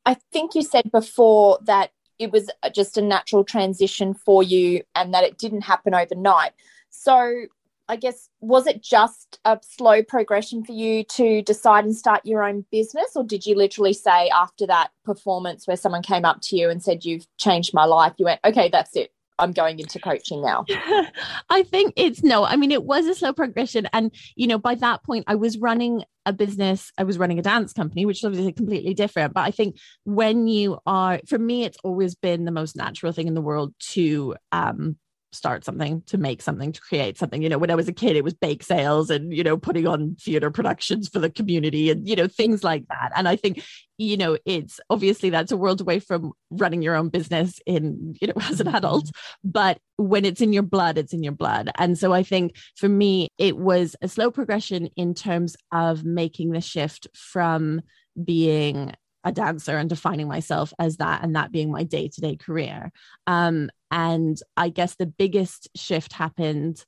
I 0.05 0.13
think 0.31 0.55
you 0.55 0.63
said 0.63 0.91
before 0.91 1.59
that 1.63 1.91
it 2.19 2.31
was 2.31 2.49
uh, 2.61 2.69
just 2.69 2.97
a 2.97 3.01
natural 3.01 3.43
transition 3.43 4.13
for 4.13 4.43
you 4.43 4.83
and 4.95 5.13
that 5.13 5.23
it 5.23 5.37
didn't 5.37 5.61
happen 5.61 5.93
overnight. 5.93 6.51
So 6.89 7.45
I 7.89 7.95
guess 7.95 8.29
was 8.39 8.65
it 8.65 8.81
just 8.81 9.39
a 9.45 9.59
slow 9.61 10.03
progression 10.03 10.63
for 10.63 10.71
you 10.71 11.03
to 11.03 11.41
decide 11.41 11.85
and 11.85 11.95
start 11.95 12.25
your 12.25 12.43
own 12.43 12.65
business 12.71 13.11
or 13.15 13.23
did 13.23 13.45
you 13.45 13.55
literally 13.55 13.93
say 13.93 14.29
after 14.29 14.65
that 14.67 14.91
performance 15.03 15.67
where 15.67 15.77
someone 15.77 16.01
came 16.01 16.23
up 16.23 16.39
to 16.43 16.55
you 16.55 16.69
and 16.69 16.81
said 16.81 17.03
you've 17.03 17.27
changed 17.37 17.73
my 17.73 17.83
life 17.83 18.13
you 18.17 18.25
went 18.25 18.39
okay 18.45 18.69
that's 18.71 18.95
it 18.95 19.11
I'm 19.39 19.51
going 19.51 19.79
into 19.79 19.99
coaching 19.99 20.41
now? 20.41 20.65
I 21.49 21.63
think 21.63 21.93
it's 21.95 22.23
no. 22.23 22.43
I 22.45 22.55
mean, 22.55 22.71
it 22.71 22.83
was 22.83 23.07
a 23.07 23.15
slow 23.15 23.33
progression. 23.33 23.87
And, 23.93 24.13
you 24.35 24.47
know, 24.47 24.57
by 24.57 24.75
that 24.75 25.03
point, 25.03 25.25
I 25.27 25.35
was 25.35 25.57
running 25.57 26.03
a 26.25 26.33
business, 26.33 26.91
I 26.97 27.03
was 27.03 27.17
running 27.17 27.39
a 27.39 27.41
dance 27.41 27.73
company, 27.73 28.05
which 28.05 28.19
is 28.19 28.23
obviously 28.23 28.53
completely 28.53 28.93
different. 28.93 29.33
But 29.33 29.41
I 29.41 29.51
think 29.51 29.77
when 30.05 30.47
you 30.47 30.79
are, 30.85 31.19
for 31.27 31.37
me, 31.37 31.65
it's 31.65 31.77
always 31.83 32.15
been 32.15 32.45
the 32.45 32.51
most 32.51 32.75
natural 32.75 33.11
thing 33.11 33.27
in 33.27 33.33
the 33.33 33.41
world 33.41 33.73
to 33.91 34.35
um, 34.51 34.97
start 35.33 35.65
something, 35.65 36.01
to 36.07 36.17
make 36.17 36.41
something, 36.41 36.71
to 36.71 36.81
create 36.81 37.17
something. 37.17 37.41
You 37.41 37.49
know, 37.49 37.57
when 37.57 37.71
I 37.71 37.75
was 37.75 37.87
a 37.87 37.93
kid, 37.93 38.15
it 38.15 38.23
was 38.23 38.33
bake 38.33 38.63
sales 38.63 39.09
and, 39.09 39.33
you 39.33 39.43
know, 39.43 39.57
putting 39.57 39.87
on 39.87 40.15
theater 40.19 40.51
productions 40.51 41.09
for 41.09 41.19
the 41.19 41.29
community 41.29 41.89
and, 41.89 42.07
you 42.07 42.15
know, 42.15 42.27
things 42.27 42.63
like 42.63 42.87
that. 42.89 43.11
And 43.15 43.27
I 43.27 43.35
think, 43.35 43.63
you 43.97 44.17
know, 44.17 44.37
it's 44.45 44.79
obviously 44.89 45.29
that's 45.29 45.51
a 45.51 45.57
world 45.57 45.81
away 45.81 45.99
from 45.99 46.33
running 46.49 46.81
your 46.81 46.95
own 46.95 47.09
business 47.09 47.59
in, 47.65 48.15
you 48.21 48.27
know, 48.27 48.33
as 48.41 48.59
an 48.59 48.67
adult. 48.67 49.09
But 49.43 49.79
when 49.97 50.25
it's 50.25 50.41
in 50.41 50.53
your 50.53 50.63
blood, 50.63 50.97
it's 50.97 51.13
in 51.13 51.23
your 51.23 51.33
blood. 51.33 51.69
And 51.77 51.97
so 51.97 52.13
I 52.13 52.23
think 52.23 52.55
for 52.75 52.89
me, 52.89 53.27
it 53.37 53.57
was 53.57 53.95
a 54.01 54.07
slow 54.07 54.31
progression 54.31 54.89
in 54.95 55.13
terms 55.13 55.55
of 55.71 56.03
making 56.03 56.51
the 56.51 56.61
shift 56.61 57.07
from 57.13 57.81
being 58.23 58.93
a 59.23 59.31
dancer 59.31 59.77
and 59.77 59.89
defining 59.89 60.27
myself 60.27 60.73
as 60.79 60.97
that 60.97 61.23
and 61.23 61.35
that 61.35 61.51
being 61.51 61.71
my 61.71 61.83
day-to-day 61.83 62.35
career 62.35 62.91
um, 63.27 63.69
and 63.93 64.39
i 64.57 64.67
guess 64.67 64.95
the 64.95 65.05
biggest 65.05 65.69
shift 65.75 66.11
happened 66.11 66.83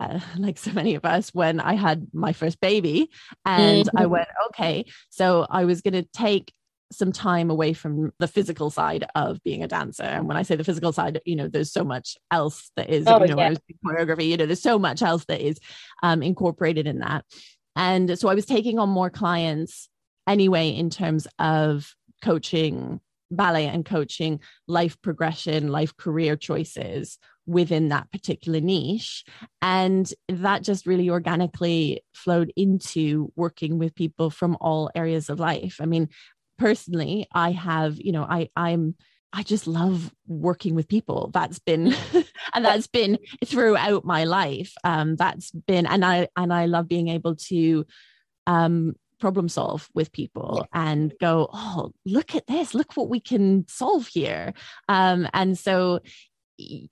uh, 0.00 0.20
like 0.38 0.58
so 0.58 0.72
many 0.72 0.94
of 0.94 1.04
us 1.04 1.32
when 1.32 1.60
i 1.60 1.74
had 1.74 2.06
my 2.12 2.32
first 2.32 2.60
baby 2.60 3.08
and 3.46 3.86
mm-hmm. 3.86 3.98
i 3.98 4.04
went 4.04 4.28
okay 4.48 4.84
so 5.08 5.46
i 5.48 5.64
was 5.64 5.80
going 5.80 5.94
to 5.94 6.06
take 6.12 6.52
some 6.90 7.12
time 7.12 7.50
away 7.50 7.72
from 7.72 8.12
the 8.18 8.28
physical 8.28 8.70
side 8.70 9.04
of 9.14 9.42
being 9.44 9.62
a 9.62 9.68
dancer. 9.68 10.04
And 10.04 10.26
when 10.26 10.38
I 10.38 10.42
say 10.42 10.56
the 10.56 10.64
physical 10.64 10.92
side, 10.92 11.20
you 11.26 11.36
know, 11.36 11.46
there's 11.46 11.70
so 11.70 11.84
much 11.84 12.16
else 12.30 12.70
that 12.76 12.88
is, 12.88 13.06
oh, 13.06 13.22
you 13.22 13.34
know, 13.34 13.36
yeah. 13.36 13.54
choreography, 13.84 14.28
you 14.28 14.38
know, 14.38 14.46
there's 14.46 14.62
so 14.62 14.78
much 14.78 15.02
else 15.02 15.24
that 15.26 15.40
is 15.40 15.58
um, 16.02 16.22
incorporated 16.22 16.86
in 16.86 17.00
that. 17.00 17.26
And 17.76 18.18
so 18.18 18.28
I 18.28 18.34
was 18.34 18.46
taking 18.46 18.78
on 18.78 18.88
more 18.88 19.10
clients 19.10 19.88
anyway 20.26 20.70
in 20.70 20.88
terms 20.90 21.26
of 21.38 21.94
coaching 22.22 23.00
ballet 23.30 23.66
and 23.66 23.84
coaching 23.84 24.40
life 24.66 25.00
progression, 25.02 25.68
life 25.68 25.96
career 25.96 26.36
choices 26.36 27.18
within 27.46 27.88
that 27.88 28.10
particular 28.12 28.60
niche. 28.60 29.24
And 29.62 30.12
that 30.28 30.62
just 30.62 30.86
really 30.86 31.10
organically 31.10 32.02
flowed 32.14 32.52
into 32.56 33.32
working 33.36 33.78
with 33.78 33.94
people 33.94 34.30
from 34.30 34.56
all 34.60 34.90
areas 34.94 35.30
of 35.30 35.40
life. 35.40 35.78
I 35.80 35.86
mean, 35.86 36.08
personally, 36.58 37.26
I 37.32 37.52
have, 37.52 37.98
you 37.98 38.12
know, 38.12 38.24
I 38.24 38.48
I'm 38.54 38.94
I 39.32 39.42
just 39.42 39.66
love 39.66 40.12
working 40.26 40.74
with 40.74 40.88
people. 40.88 41.30
That's 41.32 41.58
been 41.58 41.94
and 42.54 42.64
that's 42.64 42.86
been 42.86 43.18
throughout 43.44 44.04
my 44.04 44.24
life. 44.24 44.74
Um 44.84 45.16
that's 45.16 45.50
been 45.50 45.86
and 45.86 46.04
I 46.04 46.28
and 46.36 46.52
I 46.52 46.66
love 46.66 46.88
being 46.88 47.08
able 47.08 47.36
to 47.36 47.86
um 48.46 48.94
problem 49.18 49.48
solve 49.48 49.88
with 49.94 50.12
people 50.12 50.60
yeah. 50.72 50.90
and 50.90 51.12
go 51.20 51.48
oh 51.52 51.92
look 52.04 52.34
at 52.34 52.46
this. 52.46 52.74
Look 52.74 52.96
what 52.96 53.08
we 53.08 53.20
can 53.20 53.66
solve 53.68 54.06
here. 54.06 54.54
Um, 54.88 55.28
and 55.32 55.58
so 55.58 56.00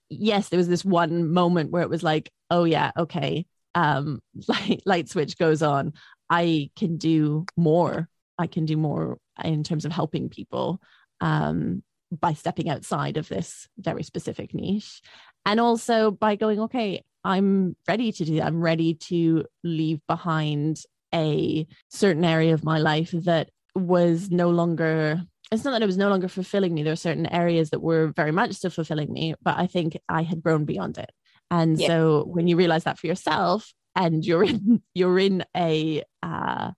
yes 0.08 0.48
there 0.48 0.58
was 0.58 0.68
this 0.68 0.84
one 0.84 1.32
moment 1.32 1.72
where 1.72 1.82
it 1.82 1.90
was 1.90 2.04
like 2.04 2.30
oh 2.52 2.62
yeah 2.62 2.92
okay 2.96 3.44
um, 3.74 4.20
light, 4.48 4.82
light 4.86 5.08
switch 5.08 5.38
goes 5.38 5.62
on. 5.62 5.92
I 6.30 6.70
can 6.76 6.96
do 6.96 7.44
more. 7.56 8.08
I 8.38 8.46
can 8.46 8.64
do 8.64 8.76
more 8.76 9.18
in 9.42 9.62
terms 9.62 9.84
of 9.84 9.92
helping 9.92 10.28
people 10.28 10.80
um, 11.20 11.82
by 12.10 12.32
stepping 12.32 12.68
outside 12.68 13.16
of 13.16 13.28
this 13.28 13.68
very 13.78 14.02
specific 14.02 14.54
niche. 14.54 15.02
And 15.44 15.60
also 15.60 16.10
by 16.10 16.34
going 16.34 16.60
okay 16.60 17.04
i'm 17.26 17.74
ready 17.88 18.12
to 18.12 18.24
do 18.24 18.36
that. 18.36 18.46
I'm 18.46 18.62
ready 18.62 18.94
to 18.94 19.44
leave 19.64 20.00
behind 20.06 20.78
a 21.14 21.66
certain 21.88 22.24
area 22.24 22.54
of 22.54 22.64
my 22.64 22.78
life 22.78 23.10
that 23.12 23.50
was 23.74 24.30
no 24.30 24.50
longer 24.50 25.20
it's 25.52 25.64
not 25.64 25.70
that 25.72 25.82
it 25.82 25.86
was 25.86 25.98
no 25.98 26.08
longer 26.08 26.28
fulfilling 26.28 26.74
me 26.74 26.82
there 26.82 26.92
are 26.92 26.96
certain 26.96 27.26
areas 27.26 27.70
that 27.70 27.80
were 27.80 28.08
very 28.16 28.32
much 28.32 28.52
still 28.52 28.70
fulfilling 28.70 29.12
me 29.12 29.34
but 29.42 29.56
i 29.58 29.66
think 29.66 29.96
i 30.08 30.22
had 30.22 30.42
grown 30.42 30.64
beyond 30.64 30.98
it. 30.98 31.10
And 31.50 31.78
yeah. 31.78 31.86
so 31.86 32.24
when 32.26 32.48
you 32.48 32.56
realize 32.56 32.84
that 32.84 32.98
for 32.98 33.06
yourself 33.06 33.72
and 33.94 34.24
you're 34.24 34.44
in 34.44 34.82
you're 34.94 35.18
in 35.18 35.44
a 35.56 36.02
uh, 36.22 36.70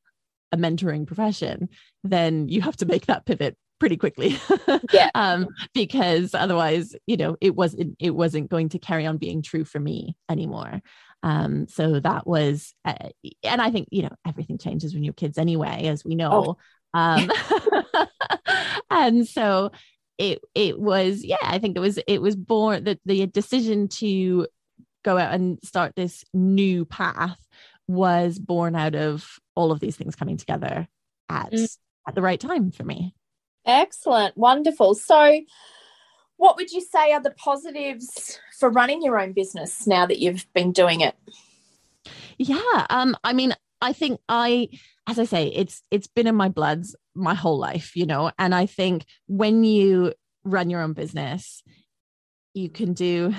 a 0.50 0.56
mentoring 0.56 1.06
profession 1.06 1.68
then 2.04 2.48
you 2.48 2.62
have 2.62 2.76
to 2.76 2.86
make 2.86 3.06
that 3.06 3.26
pivot 3.26 3.56
pretty 3.78 3.96
quickly. 3.96 4.38
Yeah. 4.92 5.10
Um 5.14 5.48
because 5.74 6.34
otherwise 6.34 6.94
you 7.06 7.16
know 7.16 7.36
it 7.40 7.54
wasn't 7.54 7.96
it 7.98 8.14
wasn't 8.14 8.50
going 8.50 8.70
to 8.70 8.78
carry 8.78 9.06
on 9.06 9.18
being 9.18 9.42
true 9.42 9.64
for 9.64 9.80
me 9.80 10.16
anymore 10.30 10.80
um, 11.22 11.66
so 11.68 12.00
that 12.00 12.26
was, 12.26 12.74
uh, 12.84 12.94
and 13.42 13.60
I 13.60 13.70
think, 13.70 13.88
you 13.90 14.02
know, 14.02 14.14
everything 14.26 14.58
changes 14.58 14.94
when 14.94 15.04
you're 15.04 15.14
kids 15.14 15.38
anyway, 15.38 15.86
as 15.86 16.04
we 16.04 16.14
know. 16.14 16.56
Oh. 16.94 16.98
Um, 16.98 17.30
and 18.90 19.26
so 19.26 19.72
it, 20.16 20.40
it 20.54 20.78
was, 20.78 21.24
yeah, 21.24 21.36
I 21.42 21.58
think 21.58 21.76
it 21.76 21.80
was, 21.80 21.98
it 22.06 22.22
was 22.22 22.36
born 22.36 22.84
that 22.84 23.00
the 23.04 23.26
decision 23.26 23.88
to 23.88 24.46
go 25.04 25.18
out 25.18 25.34
and 25.34 25.58
start 25.64 25.94
this 25.96 26.24
new 26.32 26.84
path 26.84 27.38
was 27.88 28.38
born 28.38 28.76
out 28.76 28.94
of 28.94 29.38
all 29.54 29.72
of 29.72 29.80
these 29.80 29.96
things 29.96 30.14
coming 30.14 30.36
together 30.36 30.86
at, 31.28 31.52
mm. 31.52 31.78
at 32.06 32.14
the 32.14 32.22
right 32.22 32.40
time 32.40 32.70
for 32.70 32.84
me. 32.84 33.14
Excellent. 33.66 34.36
Wonderful. 34.36 34.94
So, 34.94 35.40
what 36.36 36.56
would 36.56 36.70
you 36.70 36.80
say 36.80 37.12
are 37.12 37.20
the 37.20 37.32
positives 37.32 38.38
for 38.58 38.70
running 38.70 39.02
your 39.02 39.18
own 39.18 39.32
business 39.32 39.86
now 39.86 40.06
that 40.06 40.18
you've 40.18 40.46
been 40.52 40.72
doing 40.72 41.00
it? 41.00 41.14
Yeah, 42.38 42.86
um, 42.90 43.16
I 43.24 43.32
mean, 43.32 43.54
I 43.80 43.92
think 43.92 44.20
I, 44.28 44.68
as 45.06 45.18
I 45.18 45.24
say, 45.24 45.48
it's 45.48 45.82
it's 45.90 46.06
been 46.06 46.26
in 46.26 46.34
my 46.34 46.48
bloods 46.48 46.96
my 47.14 47.34
whole 47.34 47.58
life, 47.58 47.96
you 47.96 48.06
know, 48.06 48.30
and 48.38 48.54
I 48.54 48.66
think 48.66 49.04
when 49.26 49.64
you 49.64 50.14
run 50.44 50.70
your 50.70 50.82
own 50.82 50.92
business, 50.92 51.62
you 52.54 52.68
can 52.68 52.92
do 52.92 53.34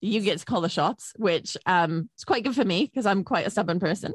you 0.00 0.20
get 0.20 0.38
to 0.38 0.44
call 0.44 0.60
the 0.60 0.68
shots, 0.68 1.12
which 1.16 1.56
um 1.66 2.08
is 2.16 2.24
quite 2.24 2.44
good 2.44 2.54
for 2.54 2.64
me 2.64 2.84
because 2.84 3.06
I'm 3.06 3.24
quite 3.24 3.46
a 3.46 3.50
stubborn 3.50 3.80
person. 3.80 4.14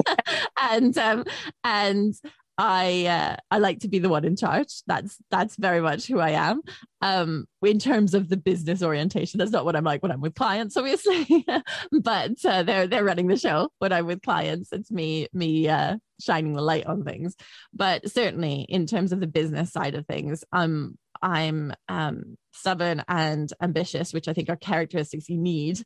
and 0.60 0.96
um 0.98 1.24
and 1.62 2.14
I 2.56 3.06
uh, 3.06 3.36
I 3.50 3.58
like 3.58 3.80
to 3.80 3.88
be 3.88 3.98
the 3.98 4.08
one 4.08 4.24
in 4.24 4.36
charge. 4.36 4.82
That's 4.86 5.18
that's 5.30 5.56
very 5.56 5.80
much 5.80 6.06
who 6.06 6.20
I 6.20 6.30
am. 6.30 6.62
Um, 7.00 7.46
in 7.62 7.78
terms 7.78 8.14
of 8.14 8.28
the 8.28 8.36
business 8.36 8.82
orientation, 8.82 9.38
that's 9.38 9.50
not 9.50 9.64
what 9.64 9.74
I'm 9.74 9.84
like 9.84 10.02
when 10.02 10.12
I'm 10.12 10.20
with 10.20 10.34
clients, 10.34 10.76
obviously. 10.76 11.44
but 12.02 12.32
uh, 12.44 12.62
they're 12.62 12.86
they're 12.86 13.04
running 13.04 13.26
the 13.26 13.36
show 13.36 13.70
when 13.78 13.92
I'm 13.92 14.06
with 14.06 14.22
clients. 14.22 14.72
It's 14.72 14.90
me 14.90 15.26
me 15.32 15.68
uh, 15.68 15.96
shining 16.20 16.52
the 16.52 16.62
light 16.62 16.86
on 16.86 17.02
things. 17.02 17.34
But 17.72 18.08
certainly, 18.08 18.66
in 18.68 18.86
terms 18.86 19.12
of 19.12 19.18
the 19.18 19.26
business 19.26 19.72
side 19.72 19.96
of 19.96 20.06
things, 20.06 20.44
I'm 20.52 20.96
I'm 21.20 21.72
um, 21.88 22.36
stubborn 22.52 23.02
and 23.08 23.52
ambitious, 23.60 24.12
which 24.12 24.28
I 24.28 24.32
think 24.32 24.48
are 24.48 24.56
characteristics 24.56 25.28
you 25.28 25.38
need 25.38 25.82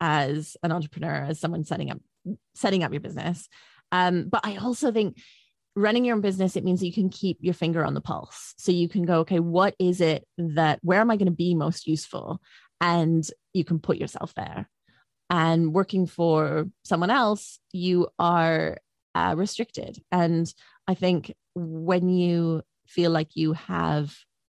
as 0.00 0.56
an 0.64 0.72
entrepreneur, 0.72 1.26
as 1.28 1.38
someone 1.38 1.64
setting 1.64 1.90
up 1.92 1.98
setting 2.54 2.82
up 2.82 2.92
your 2.92 3.00
business. 3.00 3.48
Um, 3.92 4.28
but 4.28 4.44
I 4.44 4.56
also 4.56 4.92
think 4.92 5.16
running 5.78 6.04
your 6.04 6.16
own 6.16 6.20
business, 6.20 6.56
it 6.56 6.64
means 6.64 6.80
that 6.80 6.86
you 6.86 6.92
can 6.92 7.08
keep 7.08 7.38
your 7.40 7.54
finger 7.54 7.84
on 7.84 7.94
the 7.94 8.00
pulse. 8.00 8.54
So 8.58 8.72
you 8.72 8.88
can 8.88 9.04
go, 9.04 9.20
okay, 9.20 9.40
what 9.40 9.74
is 9.78 10.00
it 10.00 10.26
that, 10.36 10.78
where 10.82 11.00
am 11.00 11.10
I 11.10 11.16
going 11.16 11.26
to 11.26 11.32
be 11.32 11.54
most 11.54 11.86
useful? 11.86 12.40
And 12.80 13.28
you 13.52 13.64
can 13.64 13.78
put 13.78 13.96
yourself 13.96 14.34
there. 14.34 14.68
And 15.30 15.72
working 15.74 16.06
for 16.06 16.68
someone 16.84 17.10
else, 17.10 17.58
you 17.72 18.08
are 18.18 18.78
uh, 19.14 19.34
restricted. 19.36 19.98
And 20.10 20.52
I 20.86 20.94
think 20.94 21.34
when 21.54 22.08
you 22.08 22.62
feel 22.86 23.10
like 23.10 23.36
you 23.36 23.52
have 23.52 24.14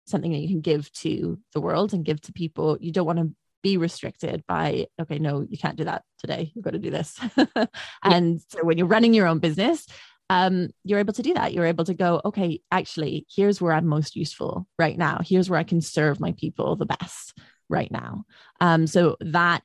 something 0.05 0.31
that 0.31 0.39
you 0.39 0.47
can 0.47 0.61
give 0.61 0.91
to 0.93 1.39
the 1.53 1.61
world 1.61 1.93
and 1.93 2.05
give 2.05 2.21
to 2.21 2.33
people, 2.33 2.77
you 2.79 2.91
don't 2.91 3.05
want 3.05 3.19
to 3.19 3.31
be 3.61 3.77
restricted 3.77 4.43
by 4.47 4.87
okay 5.01 5.19
no 5.19 5.45
you 5.49 5.57
can't 5.57 5.75
do 5.75 5.83
that 5.83 6.03
today 6.17 6.49
you've 6.55 6.63
got 6.63 6.71
to 6.71 6.79
do 6.79 6.89
this 6.89 7.19
and 8.03 8.41
so 8.47 8.63
when 8.63 8.77
you're 8.77 8.87
running 8.87 9.13
your 9.13 9.27
own 9.27 9.39
business 9.39 9.85
um, 10.29 10.69
you're 10.83 10.99
able 10.99 11.13
to 11.13 11.23
do 11.23 11.33
that. 11.33 11.53
You're 11.53 11.65
able 11.65 11.85
to 11.85 11.93
go, 11.93 12.21
okay, 12.23 12.61
actually, 12.71 13.25
here's 13.33 13.59
where 13.59 13.73
I'm 13.73 13.87
most 13.87 14.15
useful 14.15 14.67
right 14.77 14.97
now. 14.97 15.19
Here's 15.23 15.49
where 15.49 15.59
I 15.59 15.63
can 15.63 15.81
serve 15.81 16.19
my 16.19 16.33
people 16.33 16.75
the 16.75 16.85
best 16.85 17.37
right 17.67 17.91
now. 17.91 18.25
Um, 18.61 18.85
so 18.85 19.17
that 19.21 19.63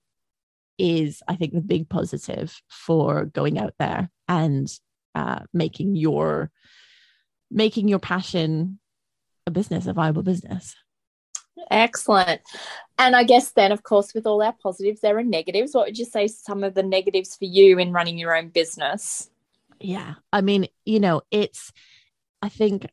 is, 0.79 1.23
I 1.29 1.37
think, 1.37 1.53
the 1.53 1.61
big 1.61 1.89
positive 1.89 2.61
for 2.69 3.27
going 3.27 3.59
out 3.59 3.75
there 3.79 4.11
and 4.27 4.69
uh, 5.15 5.41
making 5.53 5.97
your 5.97 6.51
making 7.51 7.87
your 7.87 8.01
passion 8.01 8.81
a 9.47 9.51
business, 9.51 9.87
a 9.87 9.93
viable 9.93 10.23
business. 10.23 10.75
Excellent. 11.71 12.41
And 12.99 13.15
I 13.15 13.25
guess 13.25 13.53
then, 13.53 13.71
of 13.71 13.83
course, 13.83 14.15
with 14.15 14.27
all 14.27 14.43
our 14.43 14.55
positives, 14.55 15.01
there 15.01 15.17
are 15.19 15.23
negatives. 15.23 15.75
What 15.75 15.87
would 15.87 15.99
you 15.99 16.05
say 16.05 16.27
some 16.27 16.65
of 16.65 16.75
the 16.75 16.83
negatives 16.83 17.37
for 17.37 17.45
you 17.45 17.79
in 17.79 17.93
running 17.93 18.19
your 18.19 18.37
own 18.37 18.49
business? 18.49 19.31
Yeah. 19.81 20.15
I 20.33 20.41
mean, 20.41 20.69
you 20.85 21.01
know, 21.01 21.23
it's, 21.31 21.73
I 22.43 22.49
think 22.49 22.87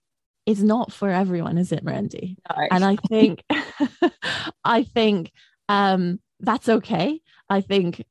it's 0.46 0.62
not 0.62 0.92
for 0.92 1.10
everyone, 1.10 1.58
is 1.58 1.72
it, 1.72 1.84
Randy? 1.84 2.38
No. 2.50 2.68
And 2.72 2.84
I 2.84 2.96
think, 2.96 3.44
I 4.64 4.84
think 4.84 5.32
um, 5.70 6.20
that's 6.40 6.70
okay. 6.70 7.22
I 7.50 7.62
think 7.62 8.06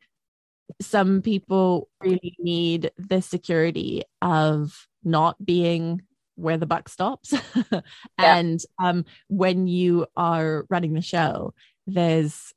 some 0.80 1.22
people 1.22 1.88
really 2.00 2.36
need 2.38 2.92
the 2.96 3.20
security 3.20 4.02
of 4.22 4.86
not 5.02 5.44
being 5.44 6.02
where 6.36 6.56
the 6.56 6.66
buck 6.66 6.88
stops. 6.88 7.34
and 8.18 8.60
yeah. 8.80 8.88
um, 8.88 9.04
when 9.28 9.66
you 9.66 10.06
are 10.16 10.66
running 10.70 10.94
the 10.94 11.02
show, 11.02 11.54
there's 11.86 12.52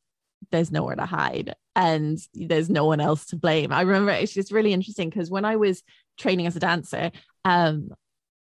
there's 0.52 0.72
nowhere 0.72 0.96
to 0.96 1.06
hide 1.06 1.56
and 1.76 2.20
there's 2.34 2.70
no 2.70 2.86
one 2.86 3.00
else 3.00 3.26
to 3.28 3.36
blame. 3.36 3.72
I 3.72 3.82
remember 3.82 4.12
it's 4.12 4.34
just 4.34 4.52
really 4.52 4.74
interesting 4.74 5.10
because 5.10 5.32
when 5.32 5.46
I 5.46 5.56
was 5.56 5.84
training 6.18 6.48
as 6.48 6.56
a 6.56 6.60
dancer, 6.60 7.12
um, 7.46 7.90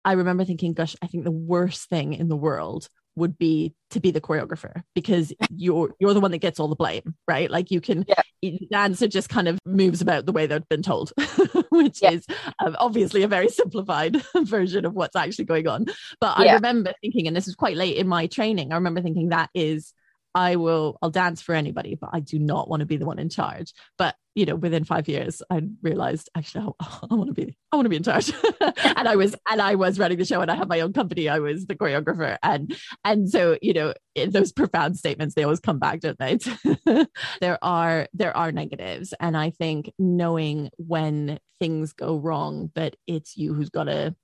I 0.04 0.12
remember 0.12 0.44
thinking, 0.44 0.72
gosh, 0.72 0.94
I 1.02 1.08
think 1.08 1.24
the 1.24 1.30
worst 1.30 1.88
thing 1.88 2.14
in 2.14 2.28
the 2.28 2.36
world 2.36 2.88
would 3.16 3.38
be 3.38 3.74
to 3.90 3.98
be 3.98 4.10
the 4.10 4.20
choreographer 4.20 4.82
because 4.94 5.32
you're 5.54 5.94
you're 5.98 6.14
the 6.14 6.20
one 6.20 6.30
that 6.30 6.38
gets 6.38 6.60
all 6.60 6.68
the 6.68 6.76
blame 6.76 7.14
right 7.26 7.50
like 7.50 7.70
you 7.70 7.80
can 7.80 8.04
yeah. 8.06 8.58
dancer 8.70 9.08
just 9.08 9.30
kind 9.30 9.48
of 9.48 9.58
moves 9.64 10.02
about 10.02 10.26
the 10.26 10.32
way 10.32 10.46
they've 10.46 10.68
been 10.68 10.82
told 10.82 11.12
which 11.70 12.02
yeah. 12.02 12.10
is 12.10 12.26
um, 12.58 12.76
obviously 12.78 13.22
a 13.22 13.28
very 13.28 13.48
simplified 13.48 14.22
version 14.42 14.84
of 14.84 14.92
what's 14.92 15.16
actually 15.16 15.46
going 15.46 15.66
on 15.66 15.86
but 16.20 16.38
yeah. 16.38 16.52
i 16.52 16.54
remember 16.54 16.92
thinking 17.00 17.26
and 17.26 17.34
this 17.34 17.46
was 17.46 17.54
quite 17.54 17.76
late 17.76 17.96
in 17.96 18.06
my 18.06 18.26
training 18.26 18.70
i 18.70 18.74
remember 18.74 19.00
thinking 19.00 19.30
that 19.30 19.48
is 19.54 19.94
I 20.36 20.56
will 20.56 20.98
I'll 21.00 21.10
dance 21.10 21.40
for 21.40 21.54
anybody, 21.54 21.94
but 21.98 22.10
I 22.12 22.20
do 22.20 22.38
not 22.38 22.68
want 22.68 22.80
to 22.80 22.86
be 22.86 22.98
the 22.98 23.06
one 23.06 23.18
in 23.18 23.30
charge. 23.30 23.72
But 23.96 24.16
you 24.34 24.44
know, 24.44 24.54
within 24.54 24.84
five 24.84 25.08
years, 25.08 25.40
I 25.48 25.62
realized 25.80 26.28
actually 26.36 26.74
I 26.78 27.06
want 27.10 27.28
to 27.28 27.32
be 27.32 27.56
I 27.72 27.76
want 27.76 27.86
to 27.86 27.88
be 27.90 27.96
in 27.96 28.02
charge. 28.02 28.30
and 28.60 29.08
I 29.08 29.16
was 29.16 29.34
and 29.48 29.62
I 29.62 29.76
was 29.76 29.98
running 29.98 30.18
the 30.18 30.26
show 30.26 30.42
and 30.42 30.50
I 30.50 30.54
had 30.54 30.68
my 30.68 30.80
own 30.80 30.92
company. 30.92 31.30
I 31.30 31.38
was 31.38 31.64
the 31.64 31.74
choreographer. 31.74 32.36
And 32.42 32.76
and 33.02 33.30
so, 33.30 33.56
you 33.62 33.72
know, 33.72 33.94
those 34.28 34.52
profound 34.52 34.98
statements, 34.98 35.34
they 35.34 35.42
always 35.42 35.60
come 35.60 35.78
back, 35.78 36.00
don't 36.00 36.18
they? 36.18 36.38
there 37.40 37.58
are 37.62 38.06
there 38.12 38.36
are 38.36 38.52
negatives. 38.52 39.14
And 39.18 39.38
I 39.38 39.48
think 39.48 39.90
knowing 39.98 40.68
when 40.76 41.40
things 41.58 41.94
go 41.94 42.18
wrong, 42.18 42.70
but 42.74 42.96
it's 43.06 43.38
you 43.38 43.54
who's 43.54 43.70
gotta 43.70 44.14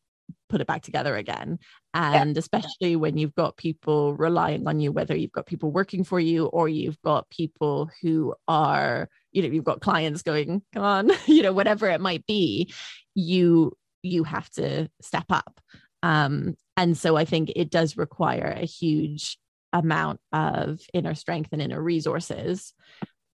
put 0.49 0.61
it 0.61 0.67
back 0.67 0.83
together 0.83 1.17
again. 1.17 1.59
And 1.95 2.37
yeah. 2.37 2.39
especially 2.39 2.97
when 2.97 3.19
you've 3.19 3.35
got 3.35 3.57
people 3.57 4.15
relying 4.15 4.67
on 4.67 4.81
you 4.81 4.93
whether 4.93 5.17
you've 5.17 5.33
got 5.33 5.47
people 5.47 5.71
working 5.71 6.05
for 6.05 6.21
you 6.21 6.47
or 6.47 6.69
you've 6.69 7.01
got 7.03 7.29
people 7.31 7.91
who 8.01 8.35
are 8.49 9.09
you 9.33 9.43
know 9.43 9.49
you've 9.49 9.65
got 9.65 9.81
clients 9.81 10.23
going 10.23 10.63
come 10.73 10.83
on 10.83 11.11
you 11.27 11.43
know 11.43 11.53
whatever 11.53 11.89
it 11.89 12.01
might 12.01 12.27
be 12.27 12.73
you 13.15 13.73
you 14.03 14.25
have 14.25 14.49
to 14.51 14.89
step 15.01 15.27
up. 15.31 15.61
Um 16.03 16.57
and 16.77 16.97
so 16.97 17.17
i 17.17 17.25
think 17.25 17.53
it 17.55 17.71
does 17.71 17.97
require 17.97 18.57
a 18.57 18.65
huge 18.65 19.39
amount 19.73 20.21
of 20.33 20.81
inner 20.93 21.15
strength 21.15 21.51
and 21.53 21.63
inner 21.63 21.81
resources 21.81 22.75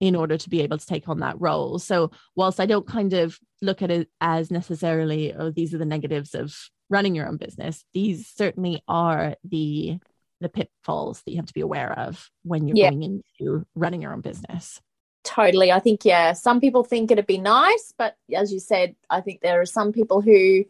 in 0.00 0.14
order 0.14 0.36
to 0.36 0.48
be 0.48 0.60
able 0.60 0.78
to 0.78 0.86
take 0.86 1.08
on 1.08 1.20
that 1.20 1.40
role. 1.40 1.78
So 1.78 2.10
whilst 2.36 2.60
i 2.60 2.66
don't 2.66 2.86
kind 2.86 3.12
of 3.12 3.38
look 3.62 3.82
at 3.82 3.90
it 3.90 4.08
as 4.20 4.50
necessarily 4.50 5.34
oh 5.34 5.50
these 5.50 5.74
are 5.74 5.78
the 5.78 5.84
negatives 5.84 6.34
of 6.34 6.54
running 6.90 7.14
your 7.14 7.28
own 7.28 7.36
business 7.36 7.84
these 7.94 8.26
certainly 8.26 8.82
are 8.88 9.34
the 9.44 9.98
the 10.40 10.48
pitfalls 10.48 11.22
that 11.22 11.32
you 11.32 11.36
have 11.36 11.46
to 11.46 11.54
be 11.54 11.60
aware 11.60 11.92
of 11.98 12.30
when 12.44 12.66
you're 12.66 12.76
yeah. 12.76 12.90
going 12.90 13.02
into 13.02 13.66
running 13.74 14.02
your 14.02 14.12
own 14.12 14.20
business 14.20 14.80
totally 15.24 15.72
i 15.72 15.78
think 15.78 16.04
yeah 16.04 16.32
some 16.32 16.60
people 16.60 16.84
think 16.84 17.10
it'd 17.10 17.26
be 17.26 17.38
nice 17.38 17.92
but 17.98 18.14
as 18.34 18.52
you 18.52 18.60
said 18.60 18.94
i 19.10 19.20
think 19.20 19.40
there 19.40 19.60
are 19.60 19.66
some 19.66 19.92
people 19.92 20.20
who 20.20 20.64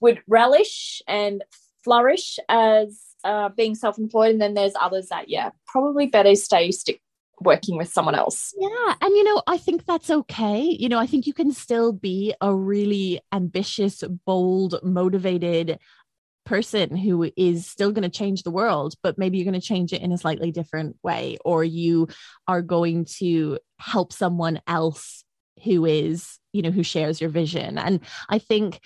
would 0.00 0.20
relish 0.26 1.02
and 1.06 1.44
flourish 1.84 2.38
as 2.48 3.00
uh, 3.22 3.50
being 3.50 3.74
self-employed 3.74 4.30
and 4.30 4.40
then 4.40 4.54
there's 4.54 4.72
others 4.80 5.08
that 5.08 5.28
yeah 5.28 5.50
probably 5.66 6.06
better 6.06 6.34
stay 6.34 6.70
stick 6.70 7.00
working 7.40 7.76
with 7.76 7.92
someone 7.92 8.14
else. 8.14 8.54
Yeah. 8.58 8.94
And, 9.00 9.16
you 9.16 9.24
know, 9.24 9.42
I 9.46 9.56
think 9.56 9.86
that's 9.86 10.10
okay. 10.10 10.60
You 10.62 10.88
know, 10.88 10.98
I 10.98 11.06
think 11.06 11.26
you 11.26 11.32
can 11.32 11.52
still 11.52 11.92
be 11.92 12.34
a 12.40 12.54
really 12.54 13.20
ambitious, 13.32 14.02
bold, 14.26 14.78
motivated 14.82 15.78
person 16.46 16.96
who 16.96 17.30
is 17.36 17.66
still 17.66 17.92
going 17.92 18.02
to 18.02 18.08
change 18.08 18.42
the 18.42 18.50
world, 18.50 18.94
but 19.02 19.18
maybe 19.18 19.38
you're 19.38 19.50
going 19.50 19.60
to 19.60 19.66
change 19.66 19.92
it 19.92 20.02
in 20.02 20.12
a 20.12 20.18
slightly 20.18 20.50
different 20.50 20.96
way, 21.02 21.38
or 21.44 21.62
you 21.62 22.08
are 22.48 22.62
going 22.62 23.04
to 23.04 23.58
help 23.78 24.12
someone 24.12 24.60
else 24.66 25.22
who 25.64 25.84
is, 25.84 26.38
you 26.52 26.62
know, 26.62 26.70
who 26.70 26.82
shares 26.82 27.20
your 27.20 27.30
vision. 27.30 27.78
And 27.78 28.00
I 28.28 28.38
think 28.38 28.80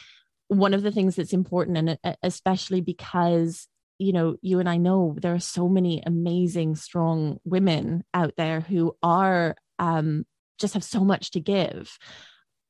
one 0.49 0.75
of 0.75 0.83
the 0.83 0.91
things 0.91 1.17
that's 1.17 1.33
important, 1.33 1.79
and 1.79 1.99
uh, 2.05 2.15
especially 2.23 2.81
because 2.81 3.67
you 3.99 4.13
know, 4.13 4.37
you 4.43 4.59
and 4.61 4.69
I 4.69 4.77
know 4.77 5.17
there 5.21 5.35
are 5.35 5.41
so 5.41 5.69
many 5.69 6.03
amazing, 6.05 6.77
strong 6.77 7.39
women 7.45 8.05
out 8.13 8.35
there 8.37 8.61
who 8.61 8.97
are 9.03 9.57
um, 9.79 10.25
just 10.59 10.75
have 10.75 10.85
so 10.85 11.05
much 11.05 11.33
to 11.33 11.41
give. 11.41 11.99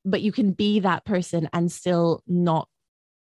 But 0.03 0.21
you 0.21 0.31
can 0.31 0.51
be 0.51 0.81
that 0.81 1.05
person 1.05 1.49
and 1.51 1.71
still 1.71 2.21
not 2.27 2.67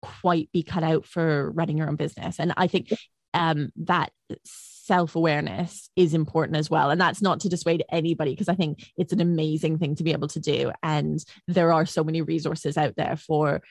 quite 0.01 0.51
be 0.51 0.63
cut 0.63 0.83
out 0.83 1.05
for 1.05 1.51
running 1.51 1.77
your 1.77 1.89
own 1.89 1.95
business. 1.95 2.39
And 2.39 2.53
I 2.55 2.67
think 2.67 2.93
um, 3.33 3.71
that 3.77 4.11
self 4.45 5.15
awareness 5.15 5.89
is 5.95 6.13
important 6.13 6.57
as 6.57 6.69
well. 6.69 6.89
And 6.91 7.01
that's 7.01 7.21
not 7.21 7.41
to 7.41 7.49
dissuade 7.49 7.83
anybody, 7.91 8.31
because 8.31 8.49
I 8.49 8.55
think 8.55 8.89
it's 8.95 9.13
an 9.13 9.21
amazing 9.21 9.79
thing 9.79 9.95
to 9.95 10.03
be 10.03 10.11
able 10.11 10.27
to 10.29 10.39
do. 10.39 10.71
And 10.83 11.23
there 11.47 11.73
are 11.73 11.85
so 11.85 12.03
many 12.03 12.21
resources 12.21 12.77
out 12.77 12.95
there 12.95 13.17
for 13.17 13.61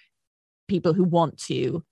people 0.68 0.92
who 0.92 1.04
want 1.04 1.38
to 1.44 1.84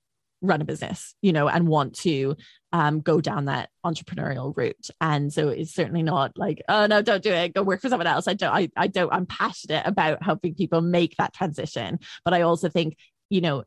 run 0.46 0.60
a 0.60 0.64
business, 0.64 1.14
you 1.22 1.32
know, 1.32 1.48
and 1.48 1.68
want 1.68 1.94
to 2.00 2.36
um, 2.72 3.00
go 3.00 3.20
down 3.20 3.46
that 3.46 3.70
entrepreneurial 3.84 4.56
route. 4.56 4.90
And 5.00 5.32
so 5.32 5.48
it's 5.48 5.74
certainly 5.74 6.02
not 6.02 6.36
like, 6.36 6.62
oh 6.68 6.86
no, 6.86 7.02
don't 7.02 7.22
do 7.22 7.32
it. 7.32 7.54
Go 7.54 7.62
work 7.62 7.80
for 7.80 7.88
someone 7.88 8.06
else. 8.06 8.28
I 8.28 8.34
don't. 8.34 8.54
I, 8.54 8.68
I 8.76 8.86
don't. 8.88 9.12
I'm 9.12 9.26
passionate 9.26 9.86
about 9.86 10.22
helping 10.22 10.54
people 10.54 10.80
make 10.80 11.16
that 11.16 11.34
transition. 11.34 11.98
But 12.24 12.34
I 12.34 12.42
also 12.42 12.68
think, 12.68 12.96
you 13.30 13.40
know, 13.40 13.64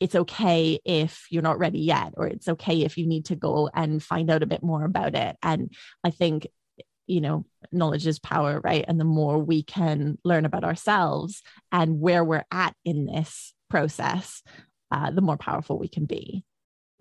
it's 0.00 0.16
okay 0.16 0.80
if 0.84 1.26
you're 1.30 1.42
not 1.42 1.58
ready 1.58 1.78
yet, 1.78 2.14
or 2.16 2.26
it's 2.26 2.48
okay 2.48 2.82
if 2.82 2.98
you 2.98 3.06
need 3.06 3.26
to 3.26 3.36
go 3.36 3.70
and 3.72 4.02
find 4.02 4.30
out 4.30 4.42
a 4.42 4.46
bit 4.46 4.62
more 4.62 4.84
about 4.84 5.14
it. 5.14 5.36
And 5.42 5.72
I 6.02 6.10
think 6.10 6.48
you 7.06 7.20
know 7.20 7.44
knowledge 7.72 8.06
is 8.06 8.20
power 8.20 8.60
right 8.60 8.84
and 8.86 8.98
the 8.98 9.04
more 9.04 9.36
we 9.36 9.62
can 9.62 10.16
learn 10.24 10.44
about 10.44 10.62
ourselves 10.62 11.42
and 11.72 12.00
where 12.00 12.22
we're 12.22 12.44
at 12.52 12.74
in 12.84 13.06
this 13.06 13.54
process 13.68 14.42
uh, 14.92 15.10
the 15.10 15.22
more 15.22 15.38
powerful 15.38 15.78
we 15.78 15.88
can 15.88 16.04
be. 16.04 16.44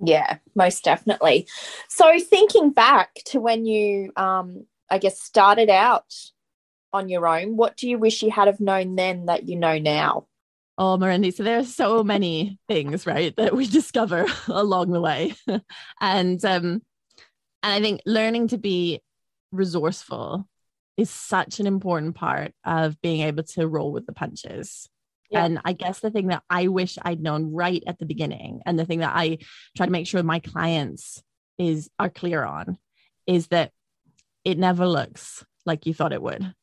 Yeah, 0.04 0.38
most 0.56 0.84
definitely. 0.84 1.47
So, 1.89 2.19
thinking 2.19 2.71
back 2.71 3.13
to 3.25 3.39
when 3.39 3.65
you, 3.65 4.12
um, 4.15 4.65
I 4.89 4.97
guess, 4.97 5.21
started 5.21 5.69
out 5.69 6.12
on 6.93 7.10
your 7.10 7.27
own, 7.27 7.58
what 7.58 7.77
do 7.77 7.88
you 7.88 7.99
wish 7.99 8.23
you 8.23 8.32
had 8.32 8.47
have 8.47 8.60
known 8.60 8.95
then 8.95 9.25
that 9.25 9.47
you 9.47 9.58
know 9.58 9.77
now? 9.77 10.27
Oh, 10.77 10.97
Mirendi, 10.97 11.34
so 11.34 11.43
there 11.43 11.60
are 11.60 11.65
so 11.65 12.04
many 12.04 12.58
things, 12.67 13.06
right, 13.06 13.36
that 13.36 13.56
we 13.56 13.67
discover 13.67 14.25
along 14.47 14.91
the 14.91 15.01
way, 15.01 15.36
and 16.01 16.43
um, 16.45 16.82
and 17.62 17.73
I 17.73 17.82
think 17.82 18.01
learning 18.06 18.47
to 18.49 18.58
be 18.58 19.01
resourceful 19.51 20.47
is 20.97 21.10
such 21.10 21.60
an 21.60 21.67
important 21.67 22.15
part 22.15 22.54
of 22.65 22.99
being 23.01 23.21
able 23.21 23.43
to 23.43 23.67
roll 23.67 23.91
with 23.91 24.06
the 24.06 24.13
punches. 24.13 24.89
Yeah. 25.31 25.45
And 25.45 25.59
I 25.63 25.73
guess 25.73 25.99
the 25.99 26.11
thing 26.11 26.27
that 26.27 26.43
I 26.49 26.67
wish 26.67 26.97
I'd 27.01 27.21
known 27.21 27.53
right 27.53 27.81
at 27.87 27.99
the 27.99 28.05
beginning, 28.05 28.61
and 28.65 28.77
the 28.77 28.85
thing 28.85 28.99
that 28.99 29.15
I 29.15 29.37
try 29.77 29.85
to 29.85 29.91
make 29.91 30.05
sure 30.05 30.21
my 30.23 30.39
clients 30.39 31.23
is 31.57 31.89
are 31.97 32.09
clear 32.09 32.43
on, 32.43 32.77
is 33.25 33.47
that 33.47 33.71
it 34.43 34.57
never 34.57 34.85
looks 34.85 35.45
like 35.65 35.85
you 35.85 35.93
thought 35.93 36.13
it 36.13 36.21
would. 36.21 36.53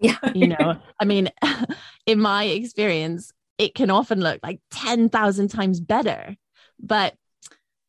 Yeah. 0.00 0.18
you 0.34 0.48
know, 0.48 0.78
I 1.00 1.04
mean, 1.04 1.30
in 2.06 2.20
my 2.20 2.44
experience, 2.44 3.32
it 3.56 3.74
can 3.74 3.90
often 3.90 4.20
look 4.20 4.40
like 4.42 4.60
10,000 4.70 5.48
times 5.48 5.80
better. 5.80 6.36
But 6.78 7.14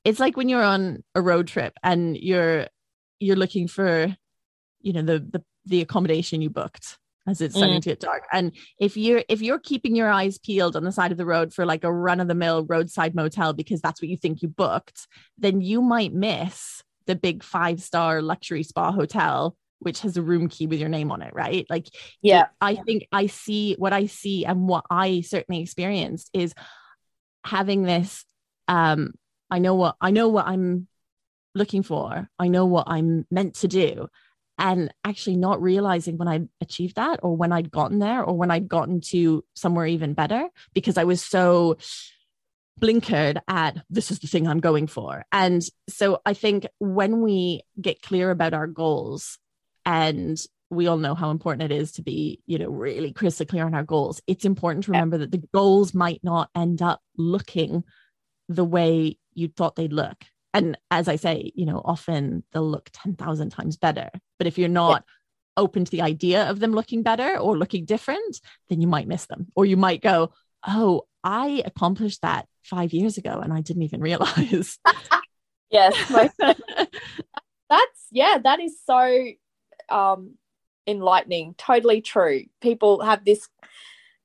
it's 0.05 0.19
like 0.19 0.37
when 0.37 0.49
you're 0.49 0.63
on 0.63 1.03
a 1.15 1.21
road 1.21 1.47
trip 1.47 1.73
and 1.83 2.17
you're 2.17 2.67
you're 3.19 3.35
looking 3.35 3.67
for, 3.67 4.15
you 4.81 4.93
know, 4.93 5.01
the 5.01 5.19
the 5.19 5.43
the 5.65 5.81
accommodation 5.81 6.41
you 6.41 6.49
booked 6.49 6.97
as 7.29 7.41
it's 7.41 7.55
starting 7.55 7.77
mm. 7.77 7.83
to 7.83 7.89
get 7.89 7.99
dark. 7.99 8.23
And 8.31 8.51
if 8.79 8.97
you're 8.97 9.23
if 9.29 9.41
you're 9.41 9.59
keeping 9.59 9.95
your 9.95 10.09
eyes 10.09 10.37
peeled 10.37 10.75
on 10.75 10.83
the 10.83 10.91
side 10.91 11.11
of 11.11 11.17
the 11.17 11.25
road 11.25 11.53
for 11.53 11.65
like 11.65 11.83
a 11.83 11.93
run 11.93 12.19
of 12.19 12.27
the 12.27 12.35
mill 12.35 12.65
roadside 12.65 13.15
motel 13.15 13.53
because 13.53 13.81
that's 13.81 14.01
what 14.01 14.09
you 14.09 14.17
think 14.17 14.41
you 14.41 14.47
booked, 14.47 15.07
then 15.37 15.61
you 15.61 15.81
might 15.81 16.13
miss 16.13 16.83
the 17.05 17.15
big 17.15 17.43
five 17.43 17.81
star 17.81 18.21
luxury 18.21 18.63
spa 18.63 18.91
hotel 18.91 19.55
which 19.79 20.01
has 20.01 20.17
a 20.17 20.21
room 20.21 20.49
key 20.49 20.67
with 20.67 20.77
your 20.77 20.89
name 20.89 21.09
on 21.09 21.21
it, 21.21 21.33
right? 21.33 21.65
Like, 21.69 21.87
yeah, 22.21 22.47
I 22.59 22.75
think 22.75 23.07
I 23.13 23.27
see 23.27 23.75
what 23.77 23.93
I 23.93 24.07
see 24.07 24.45
and 24.45 24.67
what 24.67 24.83
I 24.89 25.21
certainly 25.21 25.61
experienced 25.61 26.29
is 26.33 26.53
having 27.45 27.83
this 27.83 28.25
um 28.67 29.13
I 29.49 29.59
know 29.59 29.75
what 29.75 29.95
I 30.01 30.11
know 30.11 30.27
what 30.27 30.47
I'm 30.47 30.87
looking 31.55 31.83
for. 31.83 32.29
I 32.37 32.47
know 32.47 32.65
what 32.65 32.85
I'm 32.87 33.25
meant 33.31 33.55
to 33.55 33.67
do. 33.67 34.07
And 34.59 34.93
actually 35.05 35.37
not 35.37 35.61
realizing 35.61 36.17
when 36.17 36.27
I'd 36.27 36.49
achieved 36.59 36.97
that 36.97 37.21
or 37.23 37.35
when 37.35 37.53
I'd 37.53 37.71
gotten 37.71 37.99
there 37.99 38.21
or 38.23 38.37
when 38.37 38.51
I'd 38.51 38.67
gotten 38.67 38.99
to 39.09 39.43
somewhere 39.55 39.87
even 39.87 40.13
better 40.13 40.49
because 40.73 40.97
I 40.97 41.05
was 41.05 41.23
so 41.23 41.77
blinkered 42.79 43.39
at 43.47 43.77
this 43.89 44.11
is 44.11 44.19
the 44.19 44.27
thing 44.27 44.47
I'm 44.47 44.59
going 44.59 44.87
for. 44.87 45.23
And 45.31 45.63
so 45.87 46.21
I 46.25 46.33
think 46.33 46.67
when 46.79 47.21
we 47.21 47.61
get 47.79 48.01
clear 48.01 48.31
about 48.31 48.53
our 48.53 48.67
goals 48.67 49.37
and 49.85 50.37
we 50.69 50.87
all 50.87 50.97
know 50.97 51.15
how 51.15 51.31
important 51.31 51.71
it 51.71 51.75
is 51.75 51.93
to 51.93 52.01
be, 52.01 52.41
you 52.45 52.59
know, 52.59 52.69
really 52.69 53.11
crystal 53.11 53.45
clear 53.45 53.65
on 53.65 53.73
our 53.73 53.83
goals. 53.83 54.21
It's 54.27 54.45
important 54.45 54.85
to 54.85 54.91
remember 54.91 55.17
that 55.19 55.31
the 55.31 55.43
goals 55.53 55.93
might 55.93 56.23
not 56.23 56.49
end 56.55 56.81
up 56.81 57.01
looking 57.17 57.83
the 58.49 58.65
way 58.65 59.17
you 59.33 59.47
thought 59.47 59.75
they'd 59.75 59.93
look. 59.93 60.17
And 60.53 60.77
as 60.89 61.07
I 61.07 61.15
say, 61.15 61.51
you 61.55 61.65
know, 61.65 61.81
often 61.83 62.43
they'll 62.51 62.69
look 62.69 62.89
10,000 62.93 63.49
times 63.49 63.77
better. 63.77 64.09
But 64.37 64.47
if 64.47 64.57
you're 64.57 64.67
not 64.67 65.03
yeah. 65.05 65.63
open 65.63 65.85
to 65.85 65.91
the 65.91 66.01
idea 66.01 66.49
of 66.49 66.59
them 66.59 66.73
looking 66.73 67.03
better 67.03 67.37
or 67.37 67.57
looking 67.57 67.85
different, 67.85 68.41
then 68.69 68.81
you 68.81 68.87
might 68.87 69.07
miss 69.07 69.25
them. 69.27 69.47
Or 69.55 69.65
you 69.65 69.77
might 69.77 70.01
go, 70.01 70.33
oh, 70.67 71.03
I 71.23 71.61
accomplished 71.65 72.21
that 72.21 72.47
five 72.63 72.93
years 72.93 73.17
ago 73.17 73.39
and 73.43 73.53
I 73.53 73.61
didn't 73.61 73.83
even 73.83 74.01
realize. 74.09 74.79
yes. 75.69 75.95
that's, 77.69 78.07
yeah, 78.11 78.39
that 78.43 78.59
is 78.59 78.79
so 78.83 79.25
um, 79.89 80.35
enlightening. 80.87 81.53
Totally 81.57 82.01
true. 82.01 82.45
People 82.59 83.01
have 83.01 83.23
this 83.23 83.47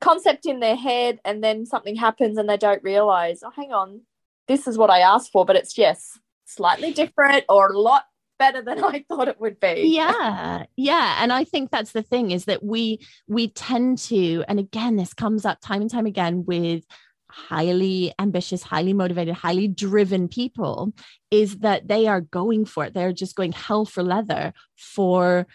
concept 0.01 0.47
in 0.47 0.61
their 0.61 0.77
head 0.77 1.21
and 1.25 1.45
then 1.45 1.67
something 1.67 1.97
happens 1.97 2.39
and 2.39 2.49
they 2.49 2.57
don't 2.57 2.83
realize, 2.83 3.43
oh, 3.43 3.53
hang 3.55 3.73
on, 3.73 4.01
this 4.49 4.67
is 4.67 4.79
what 4.79 4.91
I 4.91 5.01
asked 5.01 5.33
for, 5.33 5.45
but 5.45 5.57
it's 5.57 5.77
yes, 5.79 6.19
slightly 6.45 6.93
different 6.93 7.45
or 7.49 7.71
a 7.71 7.79
lot 7.79 8.05
better 8.39 8.63
than 8.63 8.83
I 8.85 9.05
thought 9.09 9.29
it 9.29 9.41
would 9.41 9.61
be. 9.61 9.93
Yeah. 9.95 10.65
Yeah. 10.77 11.17
And 11.21 11.33
I 11.33 11.45
think 11.45 11.71
that's 11.71 11.93
the 11.93 12.03
thing 12.03 12.31
is 12.31 12.47
that 12.47 12.63
we 12.65 13.01
we 13.29 13.49
tend 13.49 13.99
to, 13.99 14.45
and 14.49 14.59
again, 14.59 14.97
this 14.97 15.15
comes 15.15 15.45
up 15.45 15.59
time 15.61 15.81
and 15.81 15.91
time 15.91 16.07
again 16.07 16.45
with 16.45 16.85
highly 17.31 18.13
ambitious, 18.19 18.63
highly 18.63 18.93
motivated, 18.93 19.35
highly 19.35 19.67
driven 19.67 20.29
people, 20.29 20.93
is 21.31 21.59
that 21.59 21.89
they 21.89 22.07
are 22.07 22.21
going 22.21 22.65
for 22.65 22.85
it. 22.85 22.95
They're 22.95 23.13
just 23.13 23.35
going 23.35 23.53
hell 23.53 23.85
for 23.85 24.05
leather 24.05 24.53
for 24.77 25.47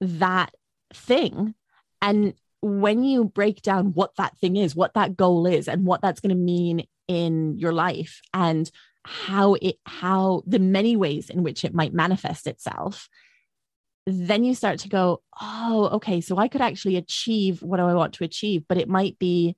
that 0.00 0.54
thing. 0.94 1.54
And 2.00 2.34
when 2.62 3.04
you 3.04 3.24
break 3.24 3.60
down 3.60 3.92
what 3.92 4.16
that 4.16 4.36
thing 4.38 4.56
is, 4.56 4.74
what 4.74 4.94
that 4.94 5.16
goal 5.16 5.46
is, 5.46 5.68
and 5.68 5.84
what 5.84 6.00
that's 6.00 6.20
going 6.20 6.34
to 6.34 6.42
mean 6.42 6.86
in 7.08 7.58
your 7.58 7.72
life 7.72 8.20
and 8.32 8.70
how 9.04 9.54
it 9.54 9.76
how 9.86 10.42
the 10.46 10.58
many 10.58 10.96
ways 10.96 11.30
in 11.30 11.42
which 11.42 11.64
it 11.64 11.74
might 11.74 11.94
manifest 11.94 12.46
itself 12.46 13.08
then 14.08 14.44
you 14.44 14.54
start 14.54 14.80
to 14.80 14.88
go 14.88 15.22
oh 15.40 15.90
okay 15.92 16.20
so 16.20 16.38
i 16.38 16.48
could 16.48 16.60
actually 16.60 16.96
achieve 16.96 17.62
what 17.62 17.78
i 17.78 17.94
want 17.94 18.14
to 18.14 18.24
achieve 18.24 18.64
but 18.68 18.78
it 18.78 18.88
might 18.88 19.18
be 19.18 19.56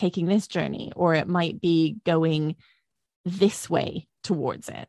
taking 0.00 0.26
this 0.26 0.48
journey 0.48 0.90
or 0.96 1.14
it 1.14 1.28
might 1.28 1.60
be 1.60 1.96
going 2.06 2.56
this 3.24 3.68
way 3.68 4.08
towards 4.24 4.68
it. 4.68 4.88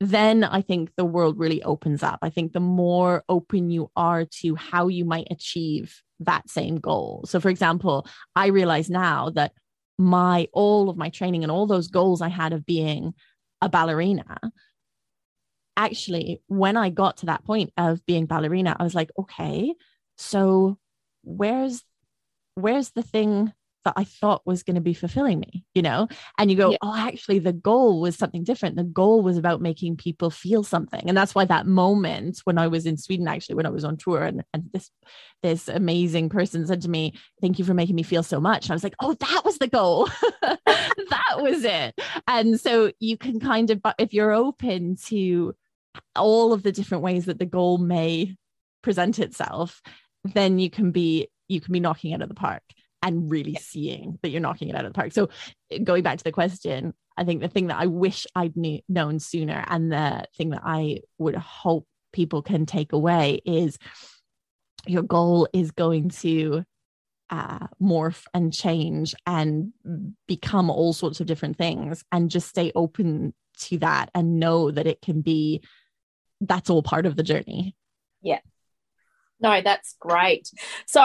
Then 0.00 0.42
i 0.42 0.62
think 0.62 0.90
the 0.96 1.04
world 1.04 1.38
really 1.38 1.62
opens 1.62 2.02
up. 2.02 2.18
I 2.22 2.30
think 2.30 2.52
the 2.52 2.60
more 2.60 3.22
open 3.28 3.70
you 3.70 3.90
are 3.94 4.24
to 4.40 4.56
how 4.56 4.88
you 4.88 5.04
might 5.04 5.28
achieve 5.30 6.02
that 6.20 6.50
same 6.50 6.76
goal. 6.76 7.24
So 7.26 7.38
for 7.38 7.50
example 7.50 8.06
i 8.34 8.48
realize 8.48 8.90
now 8.90 9.30
that 9.30 9.52
my 9.98 10.48
all 10.52 10.90
of 10.90 10.96
my 10.96 11.08
training 11.10 11.42
and 11.42 11.52
all 11.52 11.66
those 11.66 11.88
goals 11.88 12.20
I 12.20 12.28
had 12.28 12.52
of 12.52 12.66
being 12.66 13.14
a 13.60 13.68
ballerina. 13.68 14.38
Actually 15.76 16.42
when 16.46 16.76
I 16.76 16.90
got 16.90 17.18
to 17.18 17.26
that 17.26 17.44
point 17.44 17.72
of 17.76 18.04
being 18.06 18.26
ballerina 18.26 18.76
I 18.78 18.82
was 18.82 18.94
like 18.94 19.10
okay 19.18 19.74
so 20.16 20.78
where's 21.22 21.82
where's 22.54 22.90
the 22.90 23.02
thing 23.02 23.52
that 23.84 23.94
I 23.96 24.04
thought 24.04 24.46
was 24.46 24.62
going 24.62 24.74
to 24.76 24.80
be 24.80 24.94
fulfilling 24.94 25.40
me, 25.40 25.64
you 25.74 25.82
know? 25.82 26.08
And 26.38 26.50
you 26.50 26.56
go, 26.56 26.70
yeah. 26.72 26.78
oh, 26.82 26.96
actually, 26.96 27.38
the 27.38 27.52
goal 27.52 28.00
was 28.00 28.16
something 28.16 28.44
different. 28.44 28.76
The 28.76 28.84
goal 28.84 29.22
was 29.22 29.36
about 29.36 29.60
making 29.60 29.96
people 29.96 30.30
feel 30.30 30.62
something. 30.62 31.02
And 31.06 31.16
that's 31.16 31.34
why 31.34 31.44
that 31.44 31.66
moment 31.66 32.40
when 32.44 32.58
I 32.58 32.68
was 32.68 32.86
in 32.86 32.96
Sweden, 32.96 33.28
actually, 33.28 33.56
when 33.56 33.66
I 33.66 33.70
was 33.70 33.84
on 33.84 33.96
tour, 33.96 34.22
and, 34.22 34.44
and 34.52 34.64
this 34.72 34.90
this 35.42 35.68
amazing 35.68 36.28
person 36.28 36.66
said 36.66 36.82
to 36.82 36.88
me, 36.88 37.14
Thank 37.40 37.58
you 37.58 37.64
for 37.64 37.74
making 37.74 37.96
me 37.96 38.02
feel 38.02 38.22
so 38.22 38.40
much. 38.40 38.66
And 38.66 38.72
I 38.72 38.74
was 38.74 38.84
like, 38.84 38.96
Oh, 39.00 39.14
that 39.14 39.42
was 39.44 39.58
the 39.58 39.68
goal. 39.68 40.08
that 40.42 41.36
was 41.36 41.64
it. 41.64 41.98
And 42.26 42.60
so 42.60 42.92
you 43.00 43.16
can 43.16 43.40
kind 43.40 43.70
of, 43.70 43.80
if 43.98 44.12
you're 44.12 44.32
open 44.32 44.96
to 45.06 45.54
all 46.16 46.52
of 46.52 46.62
the 46.62 46.72
different 46.72 47.02
ways 47.02 47.26
that 47.26 47.38
the 47.38 47.46
goal 47.46 47.78
may 47.78 48.36
present 48.82 49.18
itself, 49.18 49.80
then 50.24 50.58
you 50.58 50.70
can 50.70 50.92
be 50.92 51.28
you 51.48 51.60
can 51.60 51.72
be 51.72 51.80
knocking 51.80 52.12
it 52.12 52.14
out 52.14 52.22
of 52.22 52.28
the 52.28 52.34
park 52.34 52.62
and 53.02 53.30
really 53.30 53.54
seeing 53.54 54.18
that 54.22 54.30
you're 54.30 54.40
knocking 54.40 54.68
it 54.68 54.74
out 54.74 54.84
of 54.84 54.92
the 54.92 54.96
park. 54.96 55.12
So 55.12 55.28
going 55.82 56.02
back 56.02 56.18
to 56.18 56.24
the 56.24 56.32
question, 56.32 56.94
I 57.16 57.24
think 57.24 57.42
the 57.42 57.48
thing 57.48 57.66
that 57.66 57.80
I 57.80 57.86
wish 57.86 58.26
I'd 58.34 58.56
knew, 58.56 58.80
known 58.88 59.18
sooner 59.18 59.64
and 59.68 59.92
the 59.92 60.26
thing 60.36 60.50
that 60.50 60.62
I 60.64 61.00
would 61.18 61.36
hope 61.36 61.86
people 62.12 62.42
can 62.42 62.66
take 62.66 62.92
away 62.92 63.40
is 63.44 63.78
your 64.86 65.02
goal 65.02 65.48
is 65.52 65.70
going 65.70 66.10
to 66.10 66.64
uh, 67.30 67.66
morph 67.80 68.24
and 68.34 68.52
change 68.52 69.14
and 69.26 69.72
become 70.28 70.70
all 70.70 70.92
sorts 70.92 71.20
of 71.20 71.26
different 71.26 71.56
things 71.56 72.04
and 72.12 72.30
just 72.30 72.48
stay 72.48 72.72
open 72.74 73.32
to 73.58 73.78
that 73.78 74.10
and 74.14 74.38
know 74.38 74.70
that 74.70 74.86
it 74.86 75.00
can 75.00 75.20
be 75.22 75.62
that's 76.40 76.70
all 76.70 76.82
part 76.82 77.06
of 77.06 77.16
the 77.16 77.22
journey. 77.22 77.76
Yeah. 78.20 78.40
No 79.40 79.60
that's 79.62 79.96
great. 79.98 80.50
So 80.86 81.02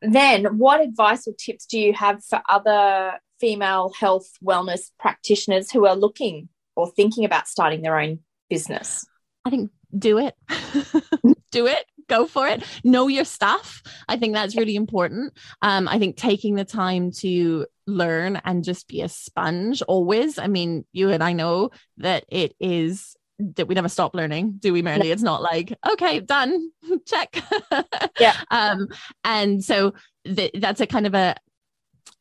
then 0.00 0.58
what 0.58 0.80
advice 0.80 1.26
or 1.26 1.32
tips 1.32 1.66
do 1.66 1.78
you 1.78 1.92
have 1.92 2.24
for 2.24 2.40
other 2.48 3.18
female 3.40 3.92
health 3.98 4.30
wellness 4.44 4.90
practitioners 4.98 5.70
who 5.70 5.86
are 5.86 5.96
looking 5.96 6.48
or 6.76 6.90
thinking 6.90 7.24
about 7.24 7.48
starting 7.48 7.82
their 7.82 7.98
own 7.98 8.20
business? 8.48 9.04
I 9.44 9.50
think 9.50 9.70
do 9.96 10.18
it. 10.18 10.34
do 11.50 11.66
it. 11.66 11.84
Go 12.08 12.26
for 12.26 12.46
it. 12.48 12.64
Know 12.84 13.08
your 13.08 13.24
stuff. 13.24 13.82
I 14.08 14.16
think 14.16 14.34
that's 14.34 14.56
really 14.56 14.76
important. 14.76 15.34
Um, 15.60 15.88
I 15.88 15.98
think 15.98 16.16
taking 16.16 16.54
the 16.54 16.64
time 16.64 17.10
to 17.18 17.66
learn 17.86 18.40
and 18.44 18.64
just 18.64 18.88
be 18.88 19.02
a 19.02 19.08
sponge 19.08 19.82
always. 19.82 20.38
I 20.38 20.46
mean, 20.46 20.86
you 20.92 21.10
and 21.10 21.22
I 21.22 21.32
know 21.32 21.70
that 21.98 22.24
it 22.28 22.54
is 22.60 23.14
that 23.38 23.68
we 23.68 23.74
never 23.74 23.88
stop 23.88 24.14
learning, 24.14 24.56
do 24.58 24.72
we, 24.72 24.82
Mary? 24.82 25.10
It's 25.10 25.22
not 25.22 25.42
like, 25.42 25.72
okay, 25.92 26.20
done, 26.20 26.70
check. 27.06 27.42
yeah. 28.20 28.36
Um, 28.50 28.88
and 29.24 29.62
so 29.62 29.94
th- 30.24 30.52
that's 30.54 30.80
a 30.80 30.86
kind 30.86 31.06
of 31.06 31.14
a 31.14 31.36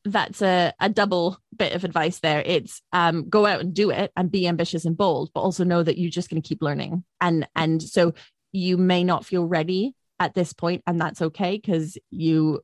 that's 0.05 0.41
a, 0.41 0.73
a 0.79 0.89
double 0.89 1.37
bit 1.55 1.73
of 1.73 1.83
advice 1.83 2.19
there. 2.19 2.41
It's 2.45 2.81
um, 2.93 3.29
go 3.29 3.45
out 3.45 3.59
and 3.59 3.73
do 3.73 3.89
it 3.89 4.11
and 4.15 4.31
be 4.31 4.47
ambitious 4.47 4.85
and 4.85 4.95
bold, 4.95 5.31
but 5.33 5.41
also 5.41 5.63
know 5.63 5.83
that 5.83 5.97
you're 5.97 6.11
just 6.11 6.29
going 6.29 6.41
to 6.41 6.47
keep 6.47 6.61
learning. 6.61 7.03
And 7.19 7.47
and 7.55 7.81
so 7.81 8.13
you 8.51 8.77
may 8.77 9.03
not 9.03 9.25
feel 9.25 9.45
ready 9.45 9.95
at 10.19 10.33
this 10.33 10.53
point, 10.53 10.83
and 10.87 10.99
that's 10.99 11.21
okay 11.21 11.55
because 11.57 11.97
you 12.09 12.61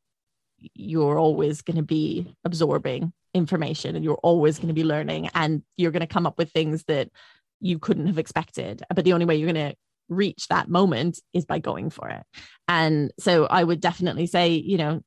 you're 0.75 1.19
always 1.19 1.61
going 1.61 1.77
to 1.77 1.83
be 1.83 2.33
absorbing 2.45 3.11
information 3.33 3.95
and 3.95 4.05
you're 4.05 4.19
always 4.23 4.57
going 4.57 4.67
to 4.67 4.73
be 4.73 4.83
learning 4.83 5.29
and 5.33 5.63
you're 5.75 5.91
going 5.91 6.01
to 6.01 6.07
come 6.07 6.25
up 6.25 6.37
with 6.37 6.51
things 6.51 6.83
that 6.85 7.09
you 7.63 7.79
couldn't 7.79 8.07
have 8.07 8.19
expected. 8.19 8.83
But 8.93 9.05
the 9.05 9.13
only 9.13 9.25
way 9.25 9.35
you're 9.35 9.51
going 9.51 9.71
to 9.71 9.75
reach 10.09 10.47
that 10.49 10.69
moment 10.69 11.19
is 11.33 11.45
by 11.45 11.59
going 11.59 11.89
for 11.89 12.09
it. 12.09 12.23
And 12.67 13.11
so 13.19 13.45
I 13.45 13.63
would 13.63 13.79
definitely 13.79 14.27
say, 14.27 14.49
you 14.49 14.77
know, 14.77 15.01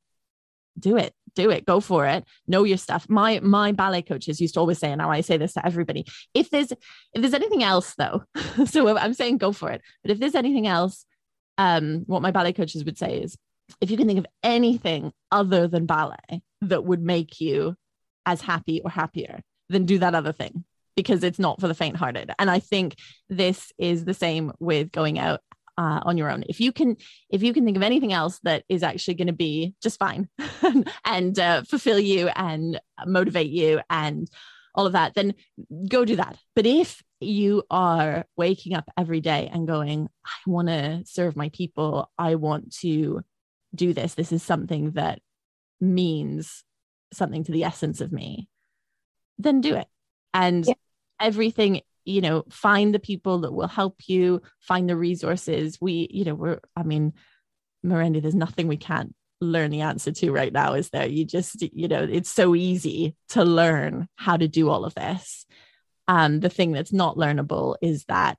do 0.79 0.97
it, 0.97 1.13
do 1.35 1.49
it, 1.49 1.65
go 1.65 1.79
for 1.79 2.05
it, 2.05 2.23
know 2.47 2.63
your 2.63 2.77
stuff. 2.77 3.07
My 3.09 3.39
my 3.39 3.71
ballet 3.71 4.01
coaches 4.01 4.41
used 4.41 4.55
to 4.55 4.59
always 4.59 4.77
say, 4.79 4.91
and 4.91 4.99
now 4.99 5.09
I 5.09 5.21
say 5.21 5.37
this 5.37 5.53
to 5.53 5.65
everybody: 5.65 6.05
if 6.33 6.49
there's 6.49 6.71
if 6.71 6.77
there's 7.13 7.33
anything 7.33 7.63
else 7.63 7.95
though, 7.95 8.23
so 8.65 8.97
I'm 8.97 9.13
saying 9.13 9.37
go 9.37 9.51
for 9.51 9.71
it. 9.71 9.81
But 10.03 10.11
if 10.11 10.19
there's 10.19 10.35
anything 10.35 10.67
else, 10.67 11.05
um, 11.57 12.03
what 12.05 12.21
my 12.21 12.31
ballet 12.31 12.53
coaches 12.53 12.85
would 12.85 12.97
say 12.97 13.21
is, 13.21 13.37
if 13.81 13.89
you 13.89 13.97
can 13.97 14.07
think 14.07 14.19
of 14.19 14.27
anything 14.43 15.11
other 15.31 15.67
than 15.67 15.87
ballet 15.87 16.41
that 16.61 16.83
would 16.83 17.01
make 17.01 17.39
you 17.39 17.75
as 18.27 18.41
happy 18.41 18.81
or 18.83 18.91
happier, 18.91 19.41
then 19.69 19.85
do 19.85 19.97
that 19.99 20.13
other 20.13 20.31
thing 20.31 20.63
because 20.97 21.23
it's 21.23 21.39
not 21.39 21.61
for 21.61 21.69
the 21.69 21.73
faint 21.73 21.95
hearted. 21.95 22.31
And 22.37 22.51
I 22.51 22.59
think 22.59 22.97
this 23.29 23.71
is 23.77 24.03
the 24.03 24.13
same 24.13 24.51
with 24.59 24.91
going 24.91 25.17
out 25.17 25.39
uh, 25.77 26.01
on 26.03 26.17
your 26.17 26.29
own. 26.29 26.43
If 26.49 26.59
you 26.59 26.73
can, 26.73 26.97
if 27.29 27.41
you 27.41 27.53
can 27.53 27.63
think 27.63 27.77
of 27.77 27.83
anything 27.83 28.11
else 28.11 28.39
that 28.43 28.65
is 28.67 28.83
actually 28.83 29.13
going 29.13 29.27
to 29.27 29.33
be 29.33 29.75
just 29.81 29.99
fine 29.99 30.27
and 31.05 31.39
uh, 31.39 31.61
fulfill 31.63 31.99
you 31.99 32.27
and 32.29 32.81
motivate 33.05 33.51
you 33.51 33.79
and 33.89 34.29
all 34.75 34.85
of 34.85 34.93
that, 34.93 35.13
then 35.13 35.35
go 35.87 36.03
do 36.03 36.17
that. 36.17 36.37
But 36.55 36.65
if 36.65 37.01
you 37.21 37.63
are 37.71 38.25
waking 38.35 38.73
up 38.73 38.89
every 38.97 39.21
day 39.21 39.49
and 39.53 39.67
going, 39.67 40.09
I 40.25 40.49
want 40.49 40.67
to 40.67 41.03
serve 41.05 41.35
my 41.35 41.49
people, 41.49 42.11
I 42.17 42.35
want 42.35 42.75
to 42.79 43.21
do 43.73 43.93
this. 43.93 44.15
This 44.15 44.31
is 44.31 44.43
something 44.43 44.91
that 44.91 45.21
means 45.79 46.63
something 47.13 47.43
to 47.43 47.51
the 47.51 47.63
essence 47.63 48.01
of 48.01 48.11
me 48.11 48.49
then 49.37 49.61
do 49.61 49.75
it. 49.75 49.87
And 50.33 50.65
yeah. 50.65 50.73
Everything, 51.19 51.81
you 52.05 52.21
know, 52.21 52.43
find 52.49 52.93
the 52.93 52.99
people 52.99 53.39
that 53.39 53.53
will 53.53 53.67
help 53.67 53.95
you, 54.07 54.41
find 54.59 54.89
the 54.89 54.95
resources. 54.95 55.79
We, 55.81 56.07
you 56.11 56.25
know, 56.25 56.35
we're, 56.35 56.59
I 56.75 56.83
mean, 56.83 57.13
Mirendi, 57.85 58.21
there's 58.21 58.35
nothing 58.35 58.67
we 58.67 58.77
can't 58.77 59.13
learn 59.39 59.71
the 59.71 59.81
answer 59.81 60.11
to 60.11 60.31
right 60.31 60.51
now, 60.51 60.73
is 60.73 60.89
there? 60.89 61.07
You 61.07 61.25
just, 61.25 61.61
you 61.61 61.87
know, 61.87 62.03
it's 62.03 62.29
so 62.29 62.55
easy 62.55 63.15
to 63.29 63.43
learn 63.43 64.07
how 64.15 64.37
to 64.37 64.47
do 64.47 64.69
all 64.69 64.85
of 64.85 64.95
this. 64.95 65.45
Um, 66.07 66.39
the 66.39 66.49
thing 66.49 66.71
that's 66.71 66.93
not 66.93 67.17
learnable 67.17 67.75
is 67.81 68.05
that 68.05 68.37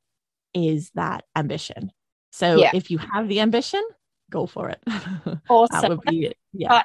is 0.54 0.90
that 0.94 1.24
ambition. 1.36 1.92
So 2.32 2.56
yeah. 2.56 2.70
if 2.74 2.90
you 2.90 2.98
have 2.98 3.28
the 3.28 3.40
ambition, 3.40 3.82
go 4.30 4.46
for 4.46 4.70
it. 4.70 4.82
Awesome. 5.48 5.80
that 5.80 5.90
would 5.90 6.00
be 6.02 6.32
yeah. 6.52 6.82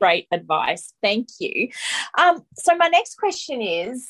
Great 0.00 0.26
advice. 0.32 0.92
Thank 1.02 1.28
you. 1.38 1.68
Um, 2.18 2.42
so 2.56 2.76
my 2.76 2.88
next 2.88 3.16
question 3.16 3.62
is 3.62 4.06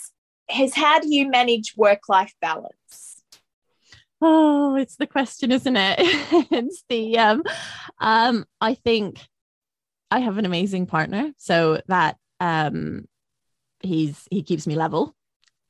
is 0.58 0.74
how 0.74 0.98
do 1.00 1.12
you 1.14 1.28
manage 1.28 1.74
work-life 1.76 2.34
balance? 2.40 3.22
Oh, 4.20 4.76
it's 4.76 4.96
the 4.96 5.06
question, 5.06 5.52
isn't 5.52 5.76
it? 5.76 5.96
it's 6.50 6.84
the 6.88 7.18
um 7.18 7.42
um 8.00 8.44
I 8.60 8.74
think 8.74 9.20
I 10.10 10.20
have 10.20 10.38
an 10.38 10.46
amazing 10.46 10.86
partner. 10.86 11.32
So 11.36 11.80
that 11.88 12.16
um 12.40 13.06
he's 13.80 14.26
he 14.30 14.42
keeps 14.42 14.66
me 14.66 14.76
level. 14.76 15.14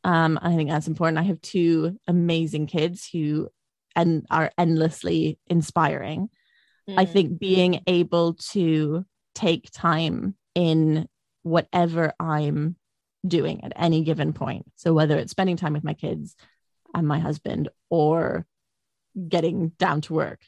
Um, 0.04 0.38
I 0.42 0.54
think 0.54 0.68
that's 0.68 0.86
important. 0.86 1.18
I 1.18 1.22
have 1.22 1.40
two 1.40 1.98
amazing 2.06 2.66
kids 2.66 3.08
who 3.10 3.48
and 3.96 4.26
are 4.30 4.52
endlessly 4.58 5.38
inspiring. 5.46 6.28
Mm. 6.88 6.98
I 6.98 7.04
think 7.06 7.38
being 7.38 7.82
able 7.86 8.34
to 8.52 9.04
take 9.34 9.70
time 9.72 10.36
in 10.54 11.08
whatever 11.42 12.12
I'm 12.20 12.76
doing 13.26 13.64
at 13.64 13.72
any 13.76 14.02
given 14.02 14.32
point. 14.32 14.66
So 14.76 14.92
whether 14.92 15.16
it's 15.18 15.30
spending 15.30 15.56
time 15.56 15.72
with 15.72 15.84
my 15.84 15.94
kids 15.94 16.34
and 16.94 17.06
my 17.06 17.18
husband 17.18 17.68
or 17.90 18.46
getting 19.28 19.70
down 19.78 20.00
to 20.02 20.14
work, 20.14 20.40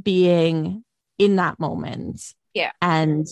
being 0.00 0.84
in 1.18 1.36
that 1.36 1.60
moment. 1.60 2.34
Yeah. 2.54 2.72
And 2.80 3.26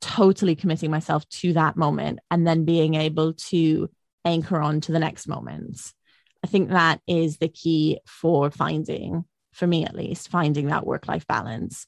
totally 0.00 0.56
committing 0.56 0.90
myself 0.90 1.28
to 1.28 1.52
that 1.52 1.76
moment 1.76 2.18
and 2.30 2.46
then 2.46 2.64
being 2.64 2.94
able 2.94 3.34
to 3.34 3.90
anchor 4.24 4.60
on 4.60 4.80
to 4.82 4.92
the 4.92 4.98
next 4.98 5.28
moment. 5.28 5.78
I 6.42 6.46
think 6.46 6.70
that 6.70 7.00
is 7.06 7.36
the 7.36 7.48
key 7.48 8.00
for 8.06 8.50
finding, 8.50 9.24
for 9.52 9.66
me 9.66 9.84
at 9.84 9.94
least, 9.94 10.30
finding 10.30 10.68
that 10.68 10.86
work 10.86 11.06
life 11.06 11.26
balance. 11.26 11.86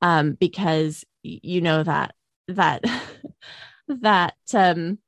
Um, 0.00 0.32
because 0.32 1.04
you 1.22 1.60
know 1.60 1.84
that 1.84 2.14
that 2.48 2.82
that 3.88 4.34
um 4.52 4.98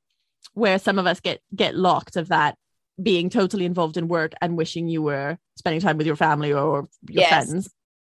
where 0.55 0.79
some 0.79 0.97
of 0.97 1.05
us 1.05 1.19
get 1.19 1.41
get 1.55 1.75
locked 1.75 2.15
of 2.15 2.29
that 2.29 2.57
being 3.01 3.29
totally 3.29 3.65
involved 3.65 3.97
in 3.97 4.07
work 4.07 4.33
and 4.41 4.57
wishing 4.57 4.87
you 4.87 5.01
were 5.01 5.37
spending 5.57 5.81
time 5.81 5.97
with 5.97 6.07
your 6.07 6.15
family 6.15 6.51
or 6.51 6.87
your 7.07 7.21
yes. 7.21 7.29
friends 7.29 7.69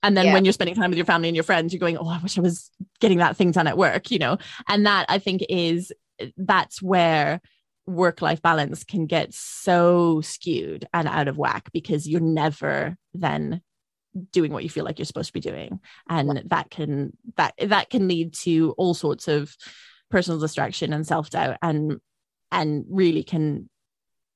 and 0.03 0.15
then 0.15 0.27
yeah. 0.27 0.33
when 0.33 0.45
you're 0.45 0.53
spending 0.53 0.75
time 0.75 0.89
with 0.89 0.97
your 0.97 1.05
family 1.05 1.27
and 1.27 1.35
your 1.35 1.43
friends 1.43 1.73
you're 1.73 1.79
going 1.79 1.97
oh 1.97 2.07
i 2.07 2.19
wish 2.19 2.37
i 2.37 2.41
was 2.41 2.71
getting 2.99 3.17
that 3.17 3.35
thing 3.35 3.51
done 3.51 3.67
at 3.67 3.77
work 3.77 4.11
you 4.11 4.19
know 4.19 4.37
and 4.67 4.85
that 4.85 5.05
i 5.09 5.19
think 5.19 5.41
is 5.49 5.91
that's 6.37 6.81
where 6.81 7.41
work 7.87 8.21
life 8.21 8.41
balance 8.41 8.83
can 8.83 9.05
get 9.05 9.33
so 9.33 10.21
skewed 10.21 10.87
and 10.93 11.07
out 11.07 11.27
of 11.27 11.37
whack 11.37 11.69
because 11.71 12.07
you're 12.07 12.21
never 12.21 12.95
then 13.13 13.61
doing 14.31 14.51
what 14.51 14.63
you 14.63 14.69
feel 14.69 14.83
like 14.83 14.99
you're 14.99 15.05
supposed 15.05 15.29
to 15.29 15.33
be 15.33 15.39
doing 15.39 15.79
and 16.09 16.43
that 16.49 16.69
can 16.69 17.15
that 17.35 17.53
that 17.59 17.89
can 17.89 18.07
lead 18.07 18.33
to 18.33 18.73
all 18.77 18.93
sorts 18.93 19.27
of 19.27 19.55
personal 20.09 20.39
distraction 20.39 20.93
and 20.93 21.05
self-doubt 21.05 21.57
and 21.61 21.99
and 22.51 22.85
really 22.89 23.23
can 23.23 23.69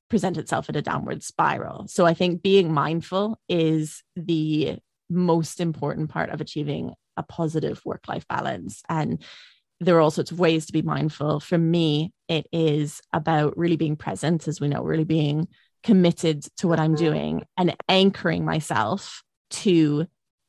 present 0.10 0.38
itself 0.38 0.68
in 0.70 0.76
a 0.76 0.82
downward 0.82 1.24
spiral 1.24 1.88
so 1.88 2.06
i 2.06 2.14
think 2.14 2.42
being 2.42 2.74
mindful 2.74 3.40
is 3.48 4.04
the 4.16 4.78
most 5.10 5.60
important 5.60 6.10
part 6.10 6.30
of 6.30 6.42
achieving 6.42 6.94
a 7.18 7.24
positive 7.24 7.82
work 7.86 8.08
life 8.08 8.28
balance 8.28 8.82
and 8.90 9.24
there 9.82 9.98
are 9.98 10.00
all 10.00 10.12
sorts 10.12 10.32
of 10.32 10.40
ways 10.40 10.68
to 10.68 10.74
be 10.74 10.84
mindful. 10.84 11.40
For 11.40 11.58
me, 11.58 12.14
it 12.30 12.46
is 12.54 13.02
about 13.12 13.58
really 13.58 13.78
being 13.78 13.96
present, 13.96 14.48
as 14.48 14.62
we 14.62 14.68
know, 14.68 14.84
really 14.84 15.04
being 15.04 15.48
committed 15.84 16.44
to 16.58 16.68
what 16.68 16.80
I'm 16.80 16.96
mm-hmm. 16.96 17.06
doing 17.06 17.44
and 17.58 17.76
anchoring 17.90 18.46
myself 18.46 19.24
to 19.50 20.06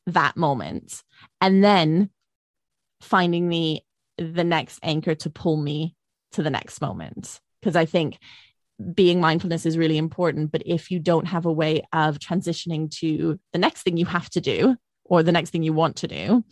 that 0.07 0.37
moment. 0.37 1.03
And 1.41 1.65
then 1.65 2.11
finding 3.01 3.49
the 3.49 3.81
the 4.19 4.45
next 4.45 4.79
anchor 4.83 5.15
to 5.15 5.31
pull 5.31 5.57
me 5.57 5.97
to 6.33 6.43
the 6.43 6.51
next 6.51 6.81
moment. 6.83 7.41
Because 7.63 7.77
I 7.77 7.85
think 7.85 8.19
being 8.95 9.21
mindfulness 9.21 9.65
is 9.65 9.79
really 9.79 9.97
important. 9.97 10.51
But 10.51 10.63
if 10.67 10.91
you 10.91 10.99
don't 10.99 11.27
have 11.27 11.47
a 11.47 11.53
way 11.53 11.83
of 11.93 12.19
transitioning 12.19 12.91
to 12.99 13.39
the 13.53 13.59
next 13.59 13.83
thing 13.83 13.97
you 13.97 14.07
have 14.07 14.29
to 14.31 14.41
do 14.41 14.77
or 15.05 15.23
the 15.23 15.33
next 15.33 15.51
thing 15.51 15.63
you 15.63 15.73
want 15.73 15.97
to 15.97 16.09
do, 16.09 16.45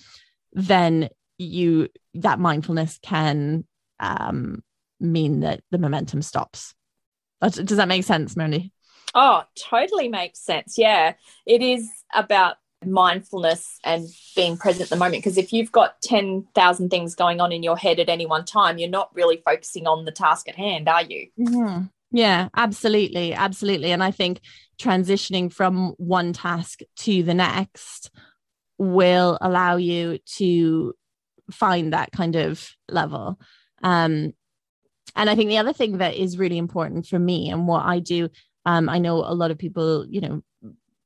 then 0.53 1.09
you 1.39 1.89
that 2.15 2.39
mindfulness 2.39 2.99
can 3.03 3.65
um, 3.99 4.63
mean 5.01 5.41
that 5.41 5.63
the 5.71 5.79
momentum 5.79 6.23
stops. 6.23 6.75
Does 7.41 7.79
that 7.79 7.89
make 7.89 8.05
sense, 8.05 8.37
Moni? 8.37 8.73
Oh, 9.15 9.43
totally 9.59 10.09
makes 10.09 10.41
sense. 10.41 10.77
Yeah, 10.77 11.15
it 11.47 11.63
is 11.63 11.89
about 12.15 12.57
mindfulness 12.85 13.79
and 13.85 14.09
being 14.35 14.57
present 14.57 14.85
at 14.85 14.89
the 14.91 14.97
moment. 14.97 15.23
Because 15.23 15.39
if 15.39 15.53
you've 15.53 15.73
got 15.73 16.01
10,000 16.03 16.91
things 16.91 17.15
going 17.15 17.41
on 17.41 17.53
in 17.53 17.63
your 17.63 17.77
head 17.77 17.99
at 17.99 18.09
any 18.09 18.27
one 18.27 18.45
time, 18.45 18.79
you're 18.79 18.89
not 18.89 19.15
really 19.15 19.43
focusing 19.45 19.87
on 19.87 20.05
the 20.05 20.13
task 20.13 20.49
at 20.49 20.57
hand, 20.57 20.89
are 20.89 21.03
you? 21.03 21.29
Mm-hmm. 21.39 21.85
Yeah, 22.13 22.49
absolutely. 22.57 23.35
Absolutely. 23.35 23.93
And 23.93 24.03
I 24.03 24.11
think 24.11 24.41
transitioning 24.81 25.53
from 25.53 25.95
one 25.99 26.33
task 26.33 26.81
to 26.97 27.23
the 27.23 27.35
next 27.35 28.11
will 28.79 29.39
allow 29.41 29.77
you 29.77 30.19
to 30.37 30.95
find 31.51 31.93
that 31.93 32.13
kind 32.13 32.37
of 32.37 32.69
level. 32.89 33.39
Um, 33.83 34.33
and 35.17 35.29
I 35.29 35.35
think 35.35 35.51
the 35.51 35.59
other 35.59 35.73
thing 35.73 35.99
that 35.99 36.15
is 36.15 36.39
really 36.39 36.59
important 36.59 37.07
for 37.07 37.19
me 37.19 37.51
and 37.51 37.67
what 37.67 37.85
I 37.85 37.99
do, 37.99 38.29
um, 38.65 38.89
I 38.89 38.99
know 38.99 39.17
a 39.17 39.35
lot 39.35 39.51
of 39.51 39.59
people, 39.59 40.07
you 40.09 40.21
know, 40.21 40.43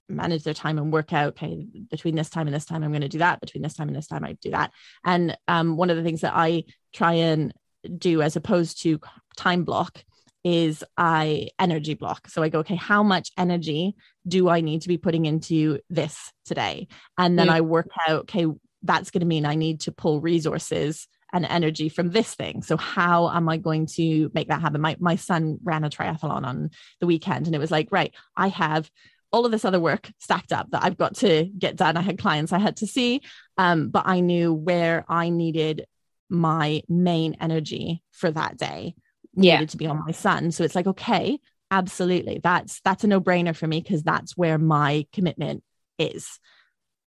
manage 0.09 0.45
their 0.45 0.55
time 0.55 0.79
and 0.79 0.93
work 0.93 1.13
out, 1.13 1.29
okay, 1.29 1.67
between 1.91 2.15
this 2.15 2.31
time 2.31 2.47
and 2.47 2.55
this 2.55 2.65
time, 2.65 2.83
I'm 2.83 2.91
going 2.91 3.03
to 3.03 3.09
do 3.09 3.19
that. 3.19 3.41
Between 3.41 3.63
this 3.63 3.75
time 3.75 3.89
and 3.89 3.97
this 3.97 4.07
time, 4.07 4.25
I 4.25 4.35
do 4.41 4.51
that. 4.51 4.73
And 5.05 5.37
um, 5.49 5.77
one 5.77 5.91
of 5.91 5.97
the 5.97 6.03
things 6.03 6.21
that 6.23 6.35
I 6.35 6.65
try 6.93 7.15
and 7.15 7.53
do 7.99 8.23
as 8.23 8.37
opposed 8.37 8.83
to 8.83 9.01
time 9.37 9.65
block 9.65 10.05
is 10.45 10.85
I 10.97 11.49
energy 11.59 11.95
block. 11.95 12.29
So 12.29 12.43
I 12.43 12.51
go, 12.51 12.61
okay, 12.61 12.77
how 12.77 13.03
much 13.03 13.31
energy 13.39 13.97
do 14.29 14.49
I 14.49 14.61
need 14.61 14.83
to 14.83 14.89
be 14.89 14.99
putting 14.99 15.25
into 15.25 15.81
this 15.89 16.33
today? 16.45 16.89
And 17.17 17.39
then 17.39 17.49
I 17.49 17.63
work 17.63 17.89
out, 18.07 18.23
okay, 18.23 18.47
that's 18.83 19.11
going 19.11 19.21
to 19.21 19.27
mean 19.27 19.47
I 19.47 19.55
need 19.55 19.81
to 19.81 19.93
pull 19.93 20.21
resources 20.21 21.09
and 21.33 21.47
energy 21.47 21.89
from 21.89 22.11
this 22.11 22.35
thing. 22.35 22.63
So 22.63 22.77
how 22.77 23.29
am 23.31 23.49
I 23.49 23.57
going 23.57 23.87
to 23.95 24.31
make 24.35 24.49
that 24.49 24.61
happen? 24.61 24.81
My 24.81 24.97
my 25.01 25.17
son 25.17 25.59
ran 25.65 25.83
a 25.83 25.91
triathlon 25.91 26.45
on 26.45 26.71
the 27.01 27.07
weekend 27.07 27.47
and 27.47 27.57
it 27.57 27.59
was 27.59 27.71
like, 27.71 27.89
right, 27.91 28.15
I 28.37 28.49
have 28.49 28.89
all 29.35 29.45
of 29.45 29.53
this 29.53 29.65
other 29.65 29.81
work 29.81 30.11
stacked 30.19 30.53
up 30.53 30.71
that 30.71 30.85
I've 30.85 30.97
got 30.97 31.17
to 31.17 31.45
get 31.59 31.77
done. 31.77 31.97
I 31.97 32.03
had 32.03 32.19
clients 32.19 32.53
I 32.53 32.59
had 32.59 32.77
to 32.79 32.87
see, 32.87 33.23
um, 33.59 33.89
but 33.89 34.05
I 34.07 34.21
knew 34.21 34.55
where 34.55 35.05
I 35.09 35.29
needed 35.29 35.87
my 36.31 36.83
main 36.89 37.37
energy 37.41 38.03
for 38.13 38.31
that 38.31 38.57
day 38.57 38.95
yeah. 39.37 39.55
needed 39.55 39.71
to 39.71 39.77
be 39.77 39.87
on 39.87 40.03
my 40.05 40.13
son. 40.13 40.51
So 40.53 40.65
it's 40.65 40.75
like, 40.75 40.87
okay, 40.87 41.39
absolutely. 41.71 42.41
That's 42.43 42.81
that's 42.81 43.05
a 43.05 43.07
no-brainer 43.07 43.55
for 43.55 43.67
me 43.67 43.81
because 43.81 44.03
that's 44.03 44.37
where 44.37 44.59
my 44.59 45.07
commitment 45.13 45.63
is. 45.99 46.39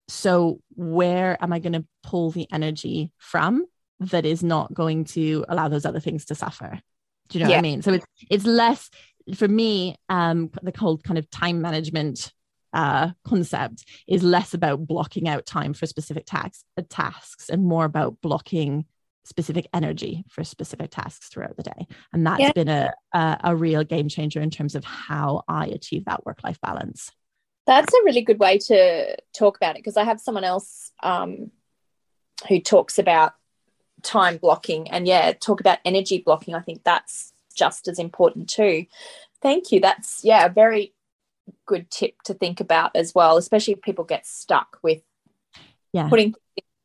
So, 0.08 0.60
where 0.74 1.42
am 1.42 1.52
I 1.52 1.60
going 1.60 1.74
to 1.74 1.84
pull 2.02 2.30
the 2.30 2.48
energy 2.52 3.12
from 3.18 3.64
that 4.00 4.26
is 4.26 4.42
not 4.42 4.74
going 4.74 5.04
to 5.04 5.44
allow 5.48 5.68
those 5.68 5.86
other 5.86 6.00
things 6.00 6.26
to 6.26 6.34
suffer? 6.34 6.80
Do 7.28 7.38
you 7.38 7.44
know 7.44 7.50
yeah. 7.50 7.56
what 7.56 7.60
I 7.60 7.62
mean? 7.62 7.82
So 7.82 7.92
it's 7.92 8.06
it's 8.28 8.44
less 8.44 8.90
for 9.36 9.48
me. 9.48 9.96
Um, 10.08 10.50
the 10.62 10.72
whole 10.76 10.98
kind 10.98 11.18
of 11.18 11.30
time 11.30 11.60
management 11.60 12.32
uh, 12.72 13.10
concept 13.24 13.84
is 14.06 14.22
less 14.22 14.54
about 14.54 14.86
blocking 14.86 15.28
out 15.28 15.46
time 15.46 15.74
for 15.74 15.86
specific 15.86 16.24
tasks, 16.26 16.64
uh, 16.78 16.82
tasks, 16.88 17.48
and 17.48 17.64
more 17.64 17.84
about 17.84 18.20
blocking 18.20 18.84
specific 19.24 19.66
energy 19.74 20.24
for 20.28 20.42
specific 20.44 20.90
tasks 20.90 21.28
throughout 21.28 21.56
the 21.56 21.62
day. 21.62 21.86
And 22.12 22.26
that's 22.26 22.40
yeah. 22.40 22.52
been 22.52 22.68
a, 22.68 22.92
a 23.12 23.38
a 23.44 23.56
real 23.56 23.84
game 23.84 24.08
changer 24.08 24.40
in 24.40 24.50
terms 24.50 24.74
of 24.74 24.84
how 24.84 25.42
I 25.48 25.66
achieve 25.66 26.04
that 26.06 26.24
work 26.24 26.42
life 26.42 26.60
balance. 26.60 27.10
That's 27.66 27.92
a 27.92 28.04
really 28.04 28.22
good 28.22 28.40
way 28.40 28.58
to 28.58 29.16
talk 29.36 29.56
about 29.56 29.76
it 29.76 29.78
because 29.78 29.96
I 29.96 30.04
have 30.04 30.20
someone 30.20 30.44
else 30.44 30.92
um, 31.02 31.50
who 32.48 32.60
talks 32.60 32.98
about 32.98 33.34
time 34.02 34.38
blocking 34.38 34.90
and 34.90 35.06
yeah, 35.06 35.32
talk 35.32 35.60
about 35.60 35.78
energy 35.84 36.22
blocking. 36.24 36.54
I 36.54 36.60
think 36.60 36.82
that's 36.84 37.32
just 37.54 37.88
as 37.88 37.98
important 37.98 38.48
too. 38.48 38.86
Thank 39.42 39.72
you. 39.72 39.80
That's 39.80 40.20
yeah, 40.24 40.46
a 40.46 40.50
very 40.50 40.94
good 41.66 41.90
tip 41.90 42.14
to 42.24 42.34
think 42.34 42.60
about 42.60 42.92
as 42.94 43.14
well, 43.14 43.36
especially 43.36 43.74
if 43.74 43.82
people 43.82 44.04
get 44.04 44.26
stuck 44.26 44.78
with 44.82 45.02
yeah. 45.92 46.08
putting 46.08 46.34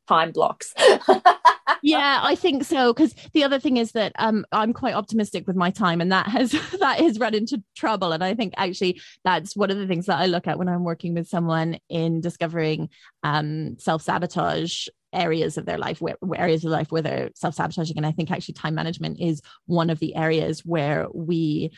time 0.08 0.32
blocks. 0.32 0.74
yeah, 1.82 2.20
I 2.24 2.36
think 2.36 2.64
so. 2.64 2.94
Because 2.94 3.14
the 3.34 3.44
other 3.44 3.60
thing 3.60 3.78
is 3.78 3.92
that 3.94 4.14
um, 4.18 4.46
I'm 4.52 4.74
quite 4.74 4.96
optimistic 4.96 5.48
with 5.48 5.56
my 5.56 5.72
time, 5.72 6.02
and 6.02 6.12
that 6.12 6.28
has 6.28 6.52
that 6.80 7.00
has 7.00 7.20
run 7.20 7.34
into 7.34 7.62
trouble. 7.76 8.12
And 8.12 8.24
I 8.24 8.34
think 8.34 8.54
actually 8.58 9.02
that's 9.24 9.56
one 9.56 9.72
of 9.72 9.78
the 9.78 9.88
things 9.88 10.06
that 10.08 10.20
I 10.20 10.26
look 10.28 10.48
at 10.48 10.58
when 10.58 10.70
I'm 10.70 10.84
working 10.84 11.14
with 11.14 11.28
someone 11.28 11.80
in 11.90 12.22
discovering 12.22 12.90
um, 13.24 13.78
self 13.80 14.02
sabotage 14.02 14.88
areas 15.16 15.58
of 15.58 15.66
their 15.66 15.78
life 15.78 16.02
where, 16.02 16.16
areas 16.36 16.64
of 16.66 16.72
life 16.72 16.92
where 16.92 17.02
they're 17.02 17.30
self-sabotaging 17.36 17.98
and 17.98 18.06
i 18.06 18.12
think 18.12 18.32
actually 18.32 18.54
time 18.54 18.76
management 18.76 19.20
is 19.20 19.42
one 19.66 19.90
of 19.90 20.00
the 20.00 20.16
areas 20.16 20.62
where 20.66 21.08
we 21.14 21.72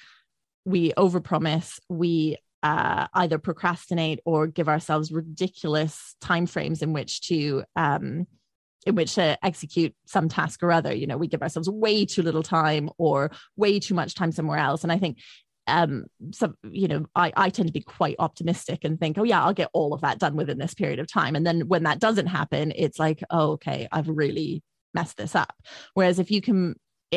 we 0.65 0.91
overpromise 0.93 1.79
we 1.89 2.37
uh, 2.63 3.07
either 3.13 3.37
procrastinate 3.37 4.19
or 4.25 4.47
give 4.47 4.67
ourselves 4.67 5.11
ridiculous 5.11 6.15
timeframes 6.21 6.81
in 6.81 6.91
which 6.91 7.21
to 7.21 7.63
um, 7.75 8.25
in 8.87 8.95
which 8.95 9.15
to 9.15 9.37
execute 9.43 9.93
some 10.05 10.29
task 10.29 10.63
or 10.63 10.71
other. 10.71 10.93
You 10.93 11.07
know, 11.07 11.17
we 11.17 11.27
give 11.27 11.41
ourselves 11.41 11.69
way 11.69 12.05
too 12.05 12.21
little 12.21 12.41
time 12.41 12.89
or 12.97 13.31
way 13.57 13.79
too 13.79 13.93
much 13.93 14.15
time 14.15 14.31
somewhere 14.31 14.57
else. 14.57 14.83
And 14.83 14.91
I 14.91 14.97
think 14.97 15.19
um 15.67 16.05
some 16.31 16.55
you 16.63 16.87
know 16.87 17.05
I, 17.15 17.31
I 17.35 17.49
tend 17.49 17.67
to 17.67 17.73
be 17.73 17.81
quite 17.81 18.15
optimistic 18.19 18.83
and 18.83 18.99
think 18.99 19.17
oh 19.17 19.23
yeah 19.23 19.43
i'll 19.43 19.53
get 19.53 19.69
all 19.73 19.93
of 19.93 20.01
that 20.01 20.19
done 20.19 20.35
within 20.35 20.57
this 20.57 20.73
period 20.73 20.99
of 20.99 21.11
time. 21.11 21.35
And 21.35 21.45
then 21.45 21.61
when 21.67 21.83
that 21.83 21.99
doesn't 21.99 22.27
happen 22.27 22.73
it's 22.75 22.99
like 22.99 23.23
oh 23.29 23.51
okay 23.53 23.87
i've 23.91 24.09
really 24.09 24.63
messed 24.93 25.17
this 25.17 25.35
up. 25.35 25.53
Whereas 25.93 26.19
if 26.19 26.31
you 26.31 26.41
can 26.41 26.75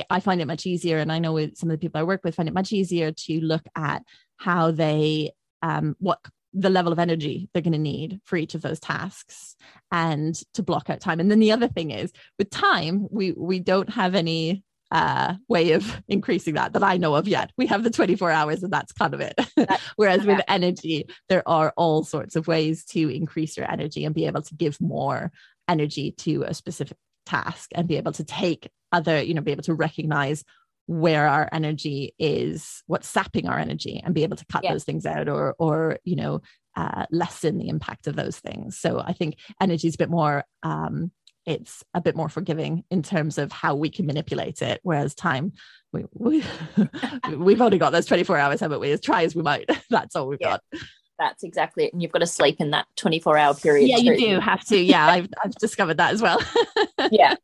i 0.08 0.20
find 0.20 0.40
it 0.40 0.46
much 0.46 0.66
easier 0.66 0.98
and 0.98 1.10
i 1.10 1.18
know 1.18 1.36
some 1.54 1.68
of 1.68 1.74
the 1.74 1.78
people 1.78 2.00
i 2.00 2.04
work 2.04 2.20
with 2.22 2.36
find 2.36 2.48
it 2.48 2.54
much 2.54 2.72
easier 2.72 3.10
to 3.10 3.40
look 3.40 3.66
at 3.74 4.02
how 4.36 4.70
they 4.70 5.32
um 5.62 5.96
what 5.98 6.20
the 6.52 6.70
level 6.70 6.92
of 6.92 6.98
energy 6.98 7.48
they're 7.52 7.62
going 7.62 7.72
to 7.72 7.78
need 7.78 8.20
for 8.24 8.36
each 8.36 8.54
of 8.54 8.62
those 8.62 8.80
tasks 8.80 9.54
and 9.92 10.34
to 10.54 10.62
block 10.62 10.90
out 10.90 11.00
time. 11.00 11.20
And 11.20 11.30
then 11.30 11.38
the 11.38 11.52
other 11.52 11.68
thing 11.68 11.90
is 11.90 12.12
with 12.38 12.50
time 12.50 13.06
we 13.10 13.32
we 13.32 13.60
don't 13.60 13.90
have 13.90 14.14
any 14.14 14.64
uh, 14.90 15.35
way 15.48 15.72
of 15.72 16.03
increasing 16.09 16.55
that 16.55 16.72
that 16.72 16.83
I 16.83 16.96
know 16.96 17.14
of 17.14 17.29
yet. 17.29 17.53
We 17.57 17.66
have 17.66 17.85
the 17.85 17.90
24 17.90 18.31
hours 18.31 18.62
and 18.62 18.72
that's 18.72 18.92
kind 18.92 19.14
of 19.14 19.20
it. 19.20 19.38
Whereas 19.96 20.24
with 20.26 20.40
energy, 20.48 21.07
there 21.29 21.46
are 21.46 21.72
all 21.76 22.05
sorts 22.05 22.37
of 22.37 22.48
ways 22.48 22.85
to 22.87 23.09
increase 23.09 23.57
your 23.57 23.70
energy 23.70 24.05
and 24.05 24.14
be 24.14 24.26
able 24.26 24.42
to 24.42 24.55
give 24.55 24.81
more 24.81 25.31
energy 25.68 26.12
to 26.12 26.42
a 26.42 26.55
specific 26.55 26.96
task 27.26 27.70
and 27.74 27.87
be 27.87 27.96
able 27.96 28.12
to 28.12 28.24
take 28.24 28.70
other, 28.92 29.22
you 29.22 29.35
know, 29.35 29.40
be 29.40 29.53
able 29.53 29.62
to 29.62 29.74
recognize 29.74 30.44
where 30.87 31.29
our 31.29 31.48
energy 31.53 32.12
is 32.18 32.83
what's 32.88 33.07
sapping 33.07 33.48
our 33.48 33.59
energy 33.59 34.03
and 34.05 34.12
be 34.12 34.24
able 34.24 34.37
to 34.37 34.44
cut 34.46 34.64
yeah. 34.64 34.72
those 34.72 34.83
things 34.83 35.07
out 35.07 35.29
or 35.29 35.55
or 35.61 36.00
you 36.03 36.16
know 36.16 36.40
uh, 36.76 37.07
lessen 37.12 37.59
the 37.59 37.68
impact 37.68 38.09
of 38.09 38.16
those 38.16 38.40
things 38.40 38.76
so 38.76 38.98
i 38.98 39.12
think 39.12 39.37
energy 39.61 39.87
is 39.87 39.94
a 39.94 39.98
bit 39.98 40.11
more 40.11 40.42
um, 40.64 41.12
it's 41.50 41.84
a 41.94 42.00
bit 42.00 42.16
more 42.16 42.28
forgiving 42.28 42.84
in 42.90 43.02
terms 43.02 43.38
of 43.38 43.52
how 43.52 43.74
we 43.74 43.90
can 43.90 44.06
manipulate 44.06 44.62
it 44.62 44.80
whereas 44.82 45.14
time 45.14 45.52
we, 45.92 46.04
we 46.14 46.44
we've 47.36 47.60
only 47.60 47.78
got 47.78 47.90
those 47.90 48.06
24 48.06 48.36
hours 48.36 48.60
haven't 48.60 48.80
we 48.80 48.92
as 48.92 49.00
try 49.00 49.24
as 49.24 49.34
we 49.34 49.42
might 49.42 49.68
that's 49.90 50.16
all 50.16 50.28
we've 50.28 50.38
yeah. 50.40 50.58
got 50.72 50.80
that's 51.18 51.42
exactly 51.42 51.84
it 51.84 51.92
and 51.92 52.00
you've 52.00 52.12
got 52.12 52.20
to 52.20 52.26
sleep 52.26 52.56
in 52.60 52.70
that 52.70 52.86
24 52.96 53.36
hour 53.36 53.54
period 53.54 53.88
yeah 53.88 53.96
you 53.98 54.16
do 54.16 54.40
have 54.40 54.64
to 54.64 54.78
yeah 54.78 55.06
I've, 55.06 55.28
I've 55.44 55.54
discovered 55.56 55.98
that 55.98 56.14
as 56.14 56.22
well 56.22 56.40
yeah 57.10 57.34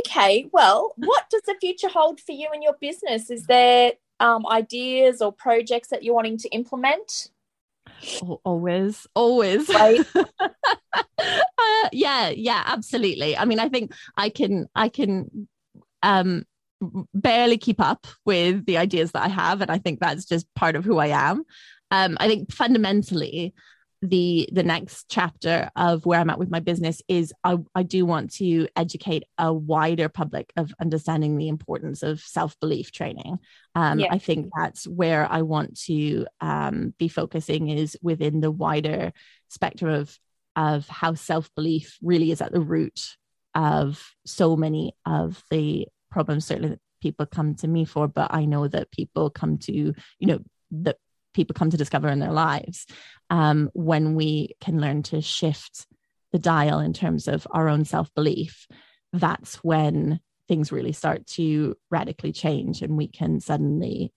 Okay, 0.00 0.48
well, 0.52 0.92
what 0.96 1.24
does 1.30 1.42
the 1.46 1.54
future 1.60 1.88
hold 1.88 2.20
for 2.20 2.32
you 2.32 2.48
and 2.52 2.62
your 2.62 2.74
business? 2.80 3.30
Is 3.30 3.46
there 3.46 3.92
um, 4.20 4.46
ideas 4.46 5.22
or 5.22 5.32
projects 5.32 5.88
that 5.88 6.02
you're 6.02 6.14
wanting 6.14 6.36
to 6.38 6.48
implement? 6.50 7.30
Always 8.44 9.06
always. 9.14 9.68
Right. 9.68 10.00
uh, 10.14 11.88
yeah 11.92 12.28
yeah 12.30 12.62
absolutely. 12.66 13.36
I 13.36 13.44
mean 13.44 13.58
i 13.58 13.68
think 13.68 13.92
i 14.16 14.28
can 14.28 14.66
i 14.74 14.88
can 14.88 15.48
um 16.02 16.44
barely 17.12 17.58
keep 17.58 17.80
up 17.80 18.06
with 18.24 18.64
the 18.66 18.78
ideas 18.78 19.10
that 19.12 19.24
i 19.24 19.28
have 19.28 19.60
and 19.60 19.70
i 19.70 19.78
think 19.78 19.98
that's 19.98 20.24
just 20.24 20.46
part 20.54 20.76
of 20.76 20.84
who 20.84 20.98
i 20.98 21.08
am. 21.08 21.44
Um 21.90 22.16
i 22.20 22.28
think 22.28 22.52
fundamentally 22.52 23.54
the 24.00 24.48
the 24.52 24.62
next 24.62 25.06
chapter 25.08 25.70
of 25.74 26.06
where 26.06 26.20
I'm 26.20 26.30
at 26.30 26.38
with 26.38 26.50
my 26.50 26.60
business 26.60 27.02
is 27.08 27.32
I, 27.42 27.58
I 27.74 27.82
do 27.82 28.06
want 28.06 28.32
to 28.34 28.68
educate 28.76 29.24
a 29.38 29.52
wider 29.52 30.08
public 30.08 30.52
of 30.56 30.72
understanding 30.80 31.36
the 31.36 31.48
importance 31.48 32.02
of 32.02 32.20
self-belief 32.20 32.92
training. 32.92 33.38
Um, 33.74 33.98
yeah. 33.98 34.08
I 34.10 34.18
think 34.18 34.50
that's 34.56 34.86
where 34.86 35.26
I 35.30 35.42
want 35.42 35.80
to 35.82 36.26
um, 36.40 36.94
be 36.98 37.08
focusing 37.08 37.68
is 37.70 37.96
within 38.00 38.40
the 38.40 38.50
wider 38.50 39.12
spectrum 39.48 39.92
of 39.92 40.16
of 40.54 40.88
how 40.88 41.14
self-belief 41.14 41.98
really 42.02 42.30
is 42.30 42.40
at 42.40 42.52
the 42.52 42.60
root 42.60 43.16
of 43.54 44.14
so 44.26 44.56
many 44.56 44.92
of 45.06 45.42
the 45.50 45.86
problems 46.10 46.46
certainly 46.46 46.70
that 46.70 46.80
people 47.00 47.26
come 47.26 47.54
to 47.54 47.68
me 47.68 47.84
for 47.84 48.08
but 48.08 48.32
I 48.32 48.44
know 48.44 48.68
that 48.68 48.90
people 48.90 49.30
come 49.30 49.58
to 49.58 49.72
you 49.72 49.94
know 50.20 50.40
that 50.70 50.96
people 51.38 51.54
come 51.54 51.70
to 51.70 51.76
discover 51.76 52.08
in 52.08 52.18
their 52.18 52.32
lives 52.32 52.84
um, 53.30 53.70
when 53.72 54.16
we 54.16 54.56
can 54.60 54.80
learn 54.80 55.04
to 55.04 55.22
shift 55.22 55.86
the 56.32 56.38
dial 56.38 56.80
in 56.80 56.92
terms 56.92 57.28
of 57.28 57.46
our 57.52 57.68
own 57.68 57.84
self 57.84 58.12
belief, 58.12 58.66
that's 59.12 59.54
when 59.62 60.18
things 60.48 60.72
really 60.72 60.90
start 60.90 61.24
to 61.28 61.76
radically 61.92 62.32
change 62.32 62.82
and 62.82 62.96
we 62.96 63.06
can 63.06 63.38
suddenly 63.38 64.12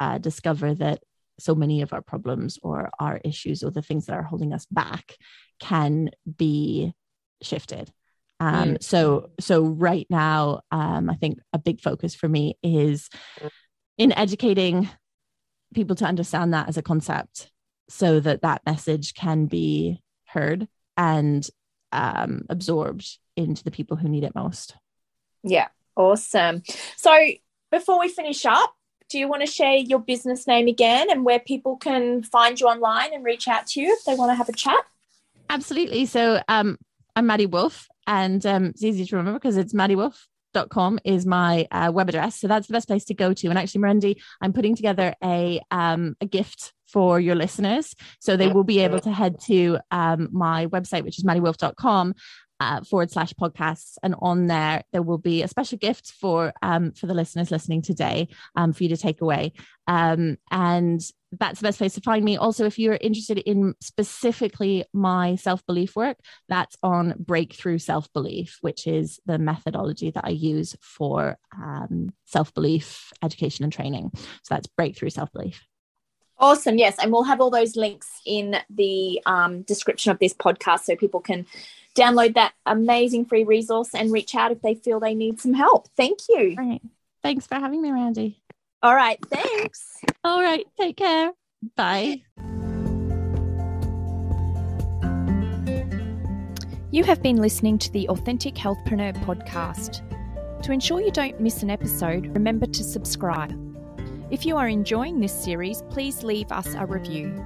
uh, 0.00 0.18
discover 0.18 0.74
that 0.74 1.02
so 1.38 1.54
many 1.54 1.80
of 1.80 1.94
our 1.94 2.02
problems 2.02 2.58
or 2.62 2.90
our 3.00 3.18
issues 3.24 3.62
or 3.62 3.70
the 3.70 3.80
things 3.80 4.04
that 4.04 4.16
are 4.16 4.22
holding 4.22 4.52
us 4.52 4.66
back 4.70 5.16
can 5.60 6.10
be 6.36 6.92
shifted. 7.40 7.90
Um, 8.38 8.74
mm. 8.74 8.82
So, 8.82 9.30
so 9.40 9.62
right 9.62 10.06
now, 10.10 10.60
um, 10.70 11.08
I 11.08 11.14
think 11.14 11.38
a 11.54 11.58
big 11.58 11.80
focus 11.80 12.14
for 12.14 12.28
me 12.28 12.58
is 12.62 13.08
in 13.96 14.12
educating 14.12 14.90
people 15.74 15.96
to 15.96 16.04
understand 16.04 16.52
that 16.52 16.68
as 16.68 16.76
a 16.76 16.82
concept 16.82 17.50
so 17.88 18.20
that 18.20 18.42
that 18.42 18.62
message 18.66 19.14
can 19.14 19.46
be 19.46 20.00
heard 20.26 20.68
and 20.96 21.48
um, 21.92 22.42
absorbed 22.48 23.18
into 23.36 23.64
the 23.64 23.70
people 23.70 23.96
who 23.96 24.08
need 24.08 24.24
it 24.24 24.34
most. 24.34 24.74
Yeah, 25.42 25.68
awesome. 25.96 26.62
So 26.96 27.12
before 27.70 27.98
we 27.98 28.08
finish 28.08 28.44
up, 28.46 28.74
do 29.08 29.18
you 29.18 29.28
want 29.28 29.42
to 29.42 29.46
share 29.46 29.76
your 29.76 29.98
business 29.98 30.46
name 30.46 30.68
again 30.68 31.10
and 31.10 31.24
where 31.24 31.40
people 31.40 31.76
can 31.76 32.22
find 32.22 32.60
you 32.60 32.68
online 32.68 33.12
and 33.12 33.24
reach 33.24 33.48
out 33.48 33.66
to 33.68 33.80
you 33.80 33.92
if 33.92 34.04
they 34.04 34.14
want 34.14 34.30
to 34.30 34.36
have 34.36 34.48
a 34.48 34.52
chat? 34.52 34.84
Absolutely. 35.48 36.06
So 36.06 36.40
um, 36.46 36.78
I'm 37.16 37.26
Maddy 37.26 37.46
Woolf, 37.46 37.88
and 38.06 38.44
um, 38.46 38.66
it's 38.66 38.84
easy 38.84 39.04
to 39.04 39.16
remember 39.16 39.40
because 39.40 39.56
it's 39.56 39.74
Maddy 39.74 39.96
Woolf 39.96 40.28
com 40.70 40.98
is 41.04 41.26
my 41.26 41.66
uh, 41.70 41.90
web 41.92 42.08
address. 42.08 42.36
So 42.36 42.48
that's 42.48 42.66
the 42.66 42.72
best 42.72 42.88
place 42.88 43.04
to 43.06 43.14
go 43.14 43.32
to. 43.32 43.48
And 43.48 43.58
actually, 43.58 43.82
Mirendi, 43.82 44.20
I'm 44.40 44.52
putting 44.52 44.76
together 44.76 45.14
a 45.22 45.60
um, 45.70 46.16
a 46.20 46.26
gift 46.26 46.72
for 46.86 47.20
your 47.20 47.34
listeners. 47.34 47.94
So 48.18 48.36
they 48.36 48.48
will 48.48 48.64
be 48.64 48.80
able 48.80 49.00
to 49.00 49.12
head 49.12 49.40
to 49.46 49.78
um, 49.90 50.28
my 50.32 50.66
website, 50.66 51.04
which 51.04 51.18
is 51.18 51.24
maddywoolf.com, 51.24 52.14
uh, 52.58 52.80
forward 52.82 53.10
slash 53.10 53.32
podcasts. 53.34 53.94
And 54.02 54.14
on 54.20 54.46
there, 54.46 54.82
there 54.92 55.02
will 55.02 55.18
be 55.18 55.42
a 55.42 55.48
special 55.48 55.78
gift 55.78 56.12
for 56.20 56.52
um, 56.62 56.92
for 56.92 57.06
the 57.06 57.14
listeners 57.14 57.50
listening 57.50 57.82
today 57.82 58.28
um, 58.56 58.72
for 58.72 58.82
you 58.82 58.88
to 58.90 58.96
take 58.96 59.20
away. 59.20 59.52
Um, 59.86 60.36
and 60.50 61.00
that's 61.32 61.60
the 61.60 61.68
best 61.68 61.78
place 61.78 61.94
to 61.94 62.00
find 62.00 62.24
me. 62.24 62.36
Also, 62.36 62.64
if 62.64 62.78
you're 62.78 62.98
interested 63.00 63.38
in 63.38 63.74
specifically 63.80 64.84
my 64.92 65.36
self 65.36 65.64
belief 65.66 65.94
work, 65.94 66.18
that's 66.48 66.76
on 66.82 67.14
Breakthrough 67.18 67.78
Self 67.78 68.12
Belief, 68.12 68.58
which 68.60 68.86
is 68.86 69.20
the 69.26 69.38
methodology 69.38 70.10
that 70.10 70.24
I 70.24 70.30
use 70.30 70.76
for 70.80 71.36
um, 71.56 72.12
self 72.24 72.52
belief 72.54 73.12
education 73.22 73.64
and 73.64 73.72
training. 73.72 74.10
So 74.14 74.54
that's 74.54 74.66
Breakthrough 74.66 75.10
Self 75.10 75.32
Belief. 75.32 75.64
Awesome. 76.38 76.78
Yes. 76.78 76.96
And 77.00 77.12
we'll 77.12 77.24
have 77.24 77.40
all 77.40 77.50
those 77.50 77.76
links 77.76 78.08
in 78.24 78.56
the 78.70 79.20
um, 79.26 79.60
description 79.62 80.10
of 80.10 80.18
this 80.18 80.32
podcast 80.32 80.80
so 80.80 80.96
people 80.96 81.20
can 81.20 81.46
download 81.94 82.34
that 82.34 82.54
amazing 82.64 83.26
free 83.26 83.44
resource 83.44 83.90
and 83.94 84.10
reach 84.10 84.34
out 84.34 84.50
if 84.50 84.62
they 84.62 84.74
feel 84.74 85.00
they 85.00 85.14
need 85.14 85.38
some 85.38 85.52
help. 85.52 85.88
Thank 85.98 86.20
you. 86.30 86.54
Right. 86.56 86.80
Thanks 87.22 87.46
for 87.46 87.56
having 87.56 87.82
me, 87.82 87.92
Randy. 87.92 88.39
All 88.82 88.94
right. 88.94 89.18
Thanks. 89.30 89.98
All 90.24 90.40
right. 90.42 90.64
Take 90.78 90.96
care. 90.96 91.32
Bye. 91.76 92.22
You 96.92 97.04
have 97.04 97.22
been 97.22 97.36
listening 97.36 97.78
to 97.78 97.92
the 97.92 98.08
Authentic 98.08 98.54
Healthpreneur 98.54 99.14
podcast. 99.24 100.02
To 100.62 100.72
ensure 100.72 101.00
you 101.00 101.10
don't 101.10 101.40
miss 101.40 101.62
an 101.62 101.70
episode, 101.70 102.26
remember 102.34 102.66
to 102.66 102.82
subscribe. 102.82 103.54
If 104.30 104.44
you 104.44 104.56
are 104.56 104.68
enjoying 104.68 105.20
this 105.20 105.32
series, 105.32 105.82
please 105.90 106.22
leave 106.22 106.50
us 106.50 106.74
a 106.74 106.86
review. 106.86 107.44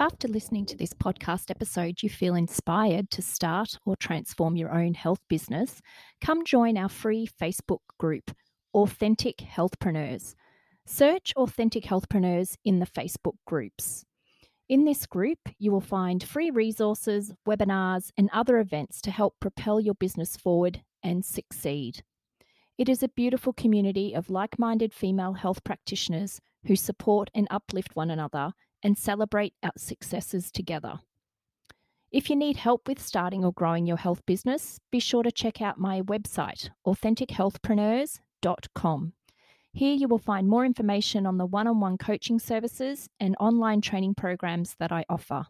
After 0.00 0.28
listening 0.28 0.64
to 0.66 0.76
this 0.76 0.92
podcast 0.92 1.50
episode 1.50 2.04
you 2.04 2.08
feel 2.08 2.36
inspired 2.36 3.10
to 3.10 3.20
start 3.20 3.80
or 3.84 3.96
transform 3.96 4.54
your 4.54 4.70
own 4.70 4.94
health 4.94 5.18
business, 5.28 5.82
come 6.20 6.44
join 6.44 6.78
our 6.78 6.88
free 6.88 7.26
Facebook 7.26 7.80
group, 7.98 8.30
Authentic 8.74 9.38
Healthpreneurs. 9.38 10.36
Search 10.86 11.32
Authentic 11.34 11.82
Healthpreneurs 11.82 12.54
in 12.64 12.78
the 12.78 12.86
Facebook 12.86 13.38
groups. 13.44 14.04
In 14.68 14.84
this 14.84 15.04
group, 15.04 15.40
you 15.58 15.72
will 15.72 15.80
find 15.80 16.22
free 16.22 16.52
resources, 16.52 17.34
webinars, 17.44 18.12
and 18.16 18.30
other 18.32 18.60
events 18.60 19.00
to 19.00 19.10
help 19.10 19.34
propel 19.40 19.80
your 19.80 19.94
business 19.94 20.36
forward 20.36 20.80
and 21.02 21.24
succeed. 21.24 22.04
It 22.78 22.88
is 22.88 23.02
a 23.02 23.08
beautiful 23.08 23.52
community 23.52 24.14
of 24.14 24.30
like 24.30 24.60
minded 24.60 24.94
female 24.94 25.32
health 25.32 25.64
practitioners 25.64 26.40
who 26.66 26.76
support 26.76 27.30
and 27.34 27.48
uplift 27.50 27.96
one 27.96 28.12
another 28.12 28.52
and 28.82 28.96
celebrate 28.96 29.52
our 29.62 29.72
successes 29.76 30.50
together. 30.50 31.00
If 32.10 32.30
you 32.30 32.36
need 32.36 32.56
help 32.56 32.88
with 32.88 33.02
starting 33.02 33.44
or 33.44 33.52
growing 33.52 33.86
your 33.86 33.98
health 33.98 34.24
business, 34.24 34.80
be 34.90 34.98
sure 34.98 35.22
to 35.22 35.30
check 35.30 35.60
out 35.60 35.78
my 35.78 36.00
website, 36.02 36.70
AuthenticHealthpreneurs.com. 36.86 39.12
Here 39.72 39.94
you 39.94 40.08
will 40.08 40.18
find 40.18 40.48
more 40.48 40.64
information 40.64 41.26
on 41.26 41.36
the 41.36 41.44
one 41.44 41.66
on 41.66 41.80
one 41.80 41.98
coaching 41.98 42.38
services 42.38 43.10
and 43.20 43.36
online 43.38 43.82
training 43.82 44.14
programs 44.14 44.74
that 44.78 44.90
I 44.90 45.04
offer. 45.08 45.46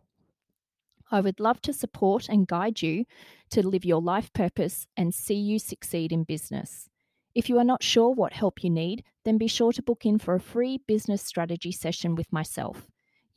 I 1.11 1.21
would 1.21 1.41
love 1.41 1.63
to 1.63 1.73
support 1.73 2.29
and 2.29 2.47
guide 2.47 2.83
you 2.83 3.05
to 3.51 3.67
live 3.67 3.85
your 3.85 4.03
life 4.03 4.33
purpose 4.33 4.87
and 4.97 5.15
see 5.15 5.37
you 5.37 5.59
succeed 5.59 6.13
in 6.13 6.25
business. 6.25 6.89
If 7.35 7.49
you 7.49 7.59
are 7.59 7.65
not 7.65 7.83
sure 7.83 8.11
what 8.11 8.33
help 8.33 8.65
you 8.65 8.71
need, 8.71 9.05
then 9.25 9.39
be 9.39 9.47
sure 9.47 9.73
to 9.73 9.83
book 9.83 10.05
in 10.05 10.19
for 10.19 10.35
a 10.35 10.41
free 10.41 10.81
business 10.87 11.23
strategy 11.23 11.71
session 11.71 12.15
with 12.15 12.33
myself. 12.33 12.89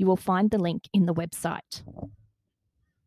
You 0.02 0.08
will 0.08 0.18
find 0.18 0.50
the 0.50 0.58
link 0.58 0.90
in 0.94 1.06
the 1.06 1.14
website. 1.14 1.84